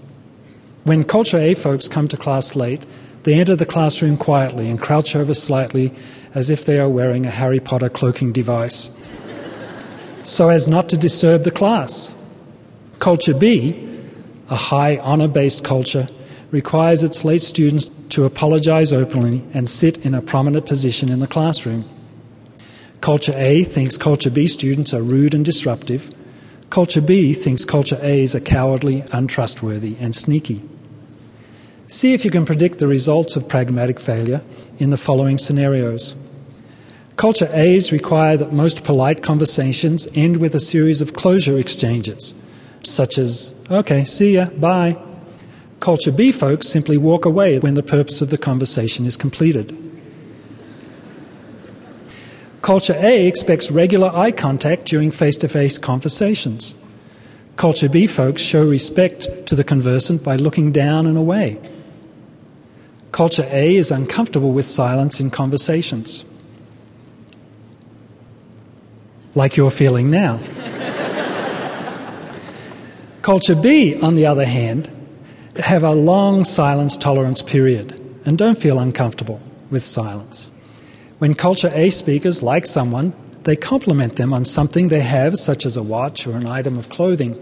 [0.83, 2.85] When culture A folks come to class late,
[3.25, 5.91] they enter the classroom quietly and crouch over slightly
[6.35, 9.13] as if they are wearing a Harry Potter cloaking device,
[10.21, 12.13] so as not to disturb the class.
[12.99, 13.81] Culture B,
[14.49, 16.07] a high honour based culture,
[16.51, 21.27] requires its late students to apologise openly and sit in a prominent position in the
[21.27, 21.83] classroom.
[23.01, 26.13] Culture A thinks Culture B students are rude and disruptive.
[26.69, 30.61] Culture B thinks Culture A's are cowardly, untrustworthy, and sneaky.
[31.87, 34.41] See if you can predict the results of pragmatic failure
[34.79, 36.15] in the following scenarios.
[37.15, 42.33] Culture A's require that most polite conversations end with a series of closure exchanges,
[42.83, 44.97] such as, okay, see ya, bye.
[45.79, 49.77] Culture B folks simply walk away when the purpose of the conversation is completed.
[52.63, 56.75] Culture A expects regular eye contact during face to face conversations.
[57.57, 61.59] Culture B folks show respect to the conversant by looking down and away.
[63.15, 66.25] Culture A is uncomfortable with silence in conversations.
[69.33, 70.41] Like you're feeling now.
[73.21, 74.91] Culture B, on the other hand,
[75.55, 77.93] have a long silence tolerance period
[78.25, 79.39] and don't feel uncomfortable
[79.71, 80.51] with silence.
[81.17, 83.13] When Culture A speakers like someone,
[83.45, 86.89] they compliment them on something they have, such as a watch or an item of
[86.89, 87.35] clothing.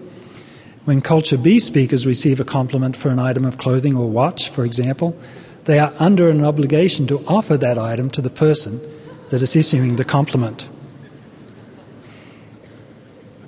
[0.85, 4.65] When Culture B speakers receive a compliment for an item of clothing or watch, for
[4.65, 5.17] example,
[5.65, 8.79] they are under an obligation to offer that item to the person
[9.29, 10.67] that is issuing the compliment.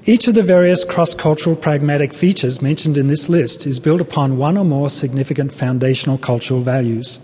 [0.08, 4.38] Each of the various cross cultural pragmatic features mentioned in this list is built upon
[4.38, 7.20] one or more significant foundational cultural values.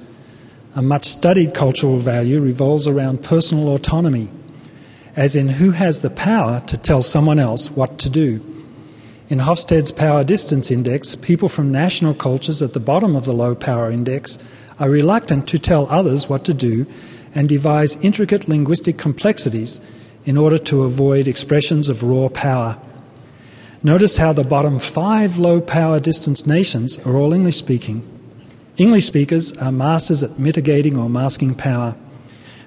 [0.76, 4.30] A much studied cultural value revolves around personal autonomy,
[5.16, 8.44] as in who has the power to tell someone else what to do.
[9.30, 13.54] In Hofstede's Power Distance Index, people from national cultures at the bottom of the low
[13.54, 14.44] power index
[14.82, 16.88] are reluctant to tell others what to do
[17.36, 19.80] and devise intricate linguistic complexities
[20.26, 22.82] in order to avoid expressions of raw power.
[23.84, 28.02] Notice how the bottom five low power distance nations are all English speaking.
[28.78, 31.96] English speakers are masters at mitigating or masking power.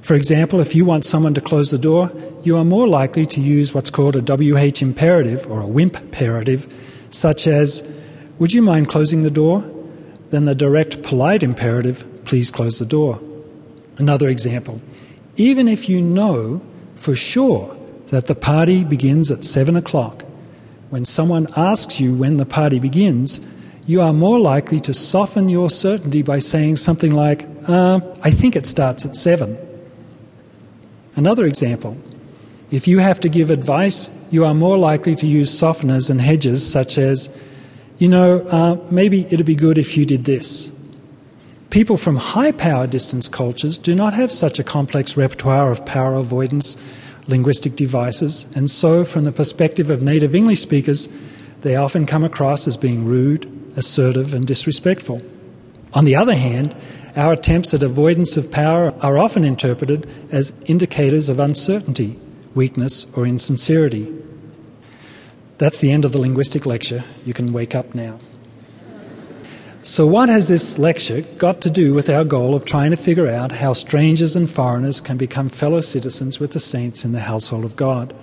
[0.01, 2.13] For example, if you want someone to close the door,
[2.45, 6.73] you are more likely to use what's called a WH imperative or a WIMP imperative,
[7.11, 8.05] such as,
[8.39, 9.65] Would you mind closing the door?
[10.35, 13.21] Than the direct polite imperative, Please close the door.
[13.99, 14.81] Another example,
[15.37, 16.63] even if you know
[16.97, 17.77] for sure
[18.09, 20.25] that the party begins at 7 o'clock.
[20.91, 23.47] When someone asks you when the party begins,
[23.87, 28.57] you are more likely to soften your certainty by saying something like, uh, I think
[28.57, 29.57] it starts at 7.
[31.17, 31.97] Another example,
[32.71, 36.67] if you have to give advice, you are more likely to use softeners and hedges
[36.69, 37.41] such as,
[38.05, 40.71] you know, uh, maybe it'd be good if you did this.
[41.71, 46.13] People from high power distance cultures do not have such a complex repertoire of power
[46.17, 46.77] avoidance
[47.29, 51.19] linguistic devices, and so, from the perspective of native English speakers,
[51.63, 55.23] they often come across as being rude, assertive, and disrespectful.
[55.95, 56.77] On the other hand,
[57.17, 62.19] our attempts at avoidance of power are often interpreted as indicators of uncertainty,
[62.55, 64.24] weakness, or insincerity.
[65.59, 67.05] That's the end of the linguistic lecture.
[67.25, 68.19] You can wake up now.
[69.83, 73.29] So, what has this lecture got to do with our goal of trying to figure
[73.29, 77.67] out how strangers and foreigners can become fellow citizens with the saints in the household
[77.67, 78.15] of God?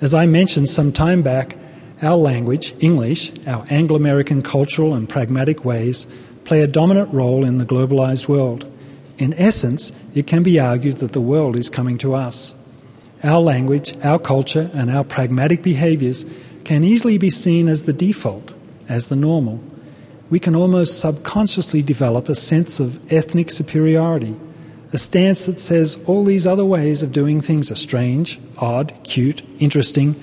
[0.00, 1.54] As I mentioned some time back,
[2.02, 6.06] our language, English, our Anglo American cultural and pragmatic ways,
[6.44, 8.64] play a dominant role in the globalized world.
[9.18, 12.59] In essence, it can be argued that the world is coming to us.
[13.22, 16.24] Our language, our culture, and our pragmatic behaviors
[16.64, 18.52] can easily be seen as the default,
[18.88, 19.62] as the normal
[20.30, 24.36] we can almost subconsciously develop a sense of ethnic superiority,
[24.92, 29.42] a stance that says all these other ways of doing things are strange, odd, cute,
[29.58, 30.14] interesting,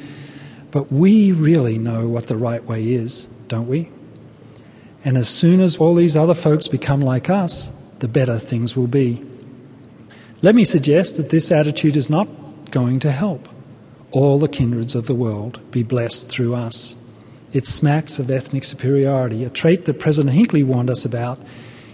[0.72, 3.90] but we really know what the right way is, don't we?
[5.04, 7.68] And as soon as all these other folks become like us,
[8.00, 9.24] the better things will be.
[10.42, 12.28] Let me suggest that this attitude is not
[12.72, 13.50] going to help
[14.12, 17.04] all the kindreds of the world be blessed through us.
[17.54, 21.40] It smacks of ethnic superiority, a trait that President Hinckley warned us about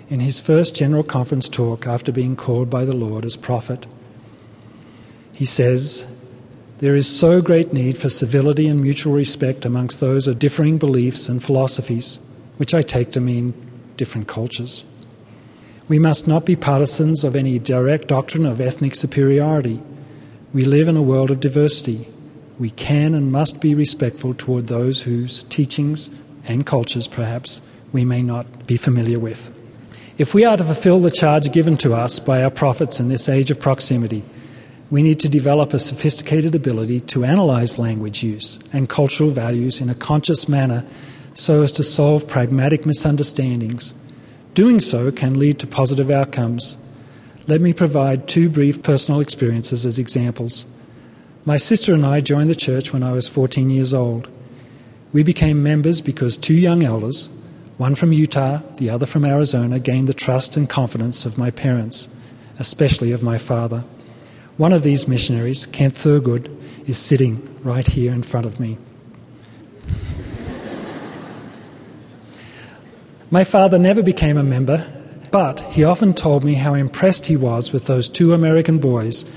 [0.09, 3.87] in his first General Conference talk after being called by the Lord as prophet.
[5.33, 6.27] He says,
[6.79, 11.29] There is so great need for civility and mutual respect amongst those of differing beliefs
[11.29, 12.19] and philosophies,
[12.57, 13.53] which I take to mean
[13.97, 14.83] different cultures.
[15.87, 19.81] We must not be partisans of any direct doctrine of ethnic superiority.
[20.53, 22.07] We live in a world of diversity,
[22.59, 26.11] we can and must be respectful toward those whose teachings
[26.45, 29.51] and cultures, perhaps, we may not be familiar with.
[30.19, 33.27] If we are to fulfill the charge given to us by our prophets in this
[33.27, 34.23] age of proximity,
[34.91, 39.89] we need to develop a sophisticated ability to analyze language use and cultural values in
[39.89, 40.85] a conscious manner
[41.33, 43.95] so as to solve pragmatic misunderstandings.
[44.53, 46.77] Doing so can lead to positive outcomes.
[47.45, 50.65] Let me provide two brief personal experiences as examples.
[51.43, 54.29] My sister and I joined the church when I was 14 years old.
[55.11, 57.27] We became members because two young elders,
[57.77, 62.15] one from Utah, the other from Arizona, gained the trust and confidence of my parents,
[62.59, 63.83] especially of my father.
[64.55, 66.49] One of these missionaries, Kent Thurgood,
[66.87, 68.77] is sitting right here in front of me.
[73.29, 75.02] my father never became a member,
[75.33, 79.29] but he often told me how impressed he was with those two American boys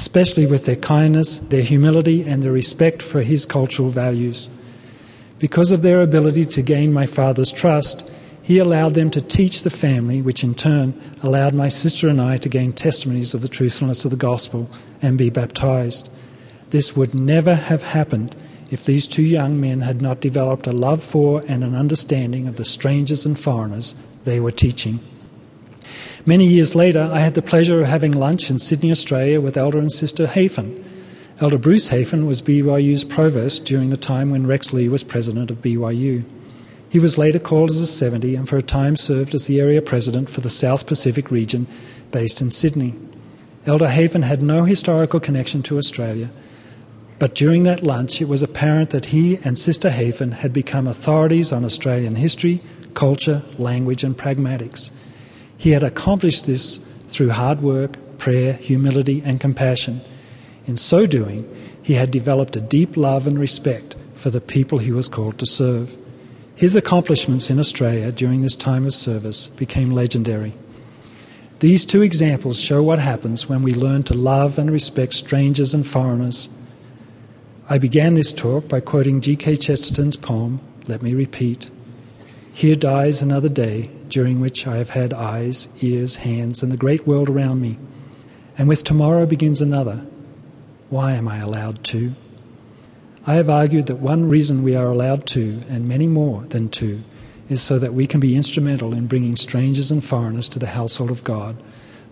[0.00, 4.48] especially with their kindness, their humility, and their respect for his cultural values.
[5.38, 8.10] Because of their ability to gain my father's trust,
[8.42, 12.38] he allowed them to teach the family, which in turn allowed my sister and I
[12.38, 14.70] to gain testimonies of the truthfulness of the gospel
[15.02, 16.10] and be baptized.
[16.70, 18.34] This would never have happened
[18.70, 22.56] if these two young men had not developed a love for and an understanding of
[22.56, 25.00] the strangers and foreigners they were teaching.
[26.26, 29.78] Many years later, I had the pleasure of having lunch in Sydney, Australia with Elder
[29.78, 30.84] and Sister Hafen.
[31.40, 35.62] Elder Bruce Hafen was BYU's provost during the time when Rex Lee was president of
[35.62, 36.24] BYU.
[36.90, 39.80] He was later called as a 70 and for a time served as the area
[39.80, 41.66] president for the South Pacific region
[42.10, 42.94] based in Sydney.
[43.64, 46.30] Elder Hafen had no historical connection to Australia,
[47.18, 51.50] but during that lunch it was apparent that he and Sister Hafen had become authorities
[51.50, 52.60] on Australian history,
[52.92, 54.92] culture, language, and pragmatics.
[55.60, 56.78] He had accomplished this
[57.10, 60.00] through hard work, prayer, humility, and compassion.
[60.66, 61.44] In so doing,
[61.82, 65.44] he had developed a deep love and respect for the people he was called to
[65.44, 65.98] serve.
[66.56, 70.54] His accomplishments in Australia during this time of service became legendary.
[71.58, 75.86] These two examples show what happens when we learn to love and respect strangers and
[75.86, 76.48] foreigners.
[77.68, 79.56] I began this talk by quoting G.K.
[79.56, 81.70] Chesterton's poem, Let Me Repeat.
[82.50, 87.06] Here dies another day during which I have had eyes, ears, hands, and the great
[87.06, 87.78] world around me.
[88.58, 90.06] And with tomorrow begins another.
[90.90, 92.14] Why am I allowed to?
[93.26, 97.02] I have argued that one reason we are allowed to, and many more than to,
[97.48, 101.10] is so that we can be instrumental in bringing strangers and foreigners to the household
[101.10, 101.56] of God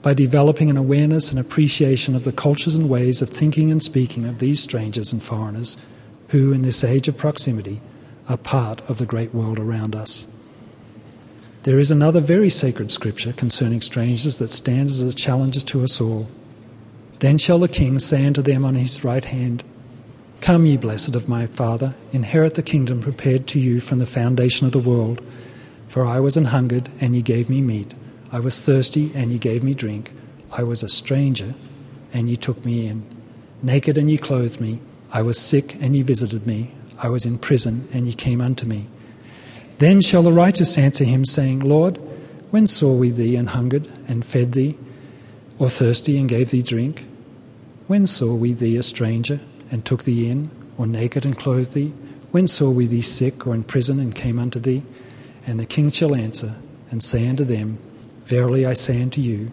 [0.01, 4.24] by developing an awareness and appreciation of the cultures and ways of thinking and speaking
[4.24, 5.76] of these strangers and foreigners
[6.28, 7.80] who, in this age of proximity,
[8.28, 10.26] are part of the great world around us.
[11.64, 16.00] There is another very sacred scripture concerning strangers that stands as a challenge to us
[16.00, 16.28] all.
[17.18, 19.64] Then shall the king say unto them on his right hand,
[20.40, 24.66] Come, ye blessed of my Father, inherit the kingdom prepared to you from the foundation
[24.66, 25.20] of the world.
[25.88, 27.92] For I was an hungered, and ye gave me meat.
[28.30, 30.12] I was thirsty, and ye gave me drink.
[30.52, 31.54] I was a stranger,
[32.12, 33.04] and ye took me in.
[33.62, 34.80] Naked, and ye clothed me.
[35.12, 36.72] I was sick, and ye visited me.
[37.02, 38.86] I was in prison, and ye came unto me.
[39.79, 41.99] Then shall the righteous answer him, saying, Lord,
[42.51, 44.76] when saw we thee and hungered, and fed thee,
[45.57, 47.07] or thirsty, and gave thee drink?
[47.87, 51.93] When saw we thee a stranger, and took thee in, or naked, and clothed thee?
[52.33, 54.83] When saw we thee sick, or in prison, and came unto thee?
[55.47, 56.57] And the king shall answer,
[56.91, 57.79] and say unto them,
[58.24, 59.53] Verily I say unto you,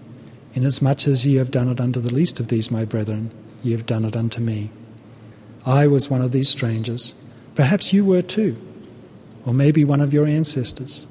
[0.56, 3.86] inasmuch as ye have done it unto the least of these my brethren, ye have
[3.86, 4.72] done it unto me.
[5.66, 7.16] I was one of these strangers.
[7.54, 8.58] Perhaps you were too
[9.46, 11.08] or maybe one of your ancestors.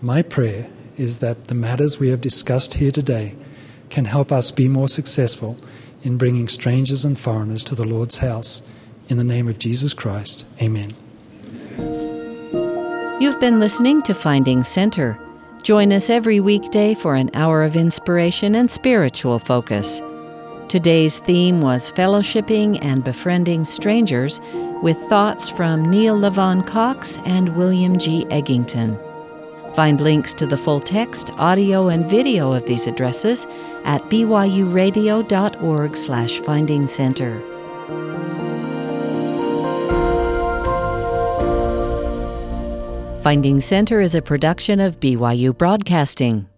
[0.00, 3.34] My prayer is that the matters we have discussed here today
[3.88, 5.56] can help us be more successful
[6.02, 8.68] in bringing strangers and foreigners to the Lord's house.
[9.08, 10.94] In the name of Jesus Christ, amen.
[13.20, 15.18] You've been listening to Finding Center.
[15.62, 20.00] Join us every weekday for an hour of inspiration and spiritual focus.
[20.72, 24.40] Today's theme was fellowshipping and befriending strangers
[24.82, 28.24] with thoughts from Neil Levon Cox and William G.
[28.30, 28.96] Eggington.
[29.74, 33.46] Find links to the full text, audio, and video of these addresses
[33.84, 37.38] at byuradio.org slash finding center.
[43.20, 46.48] Finding Center is a production of BYU Broadcasting.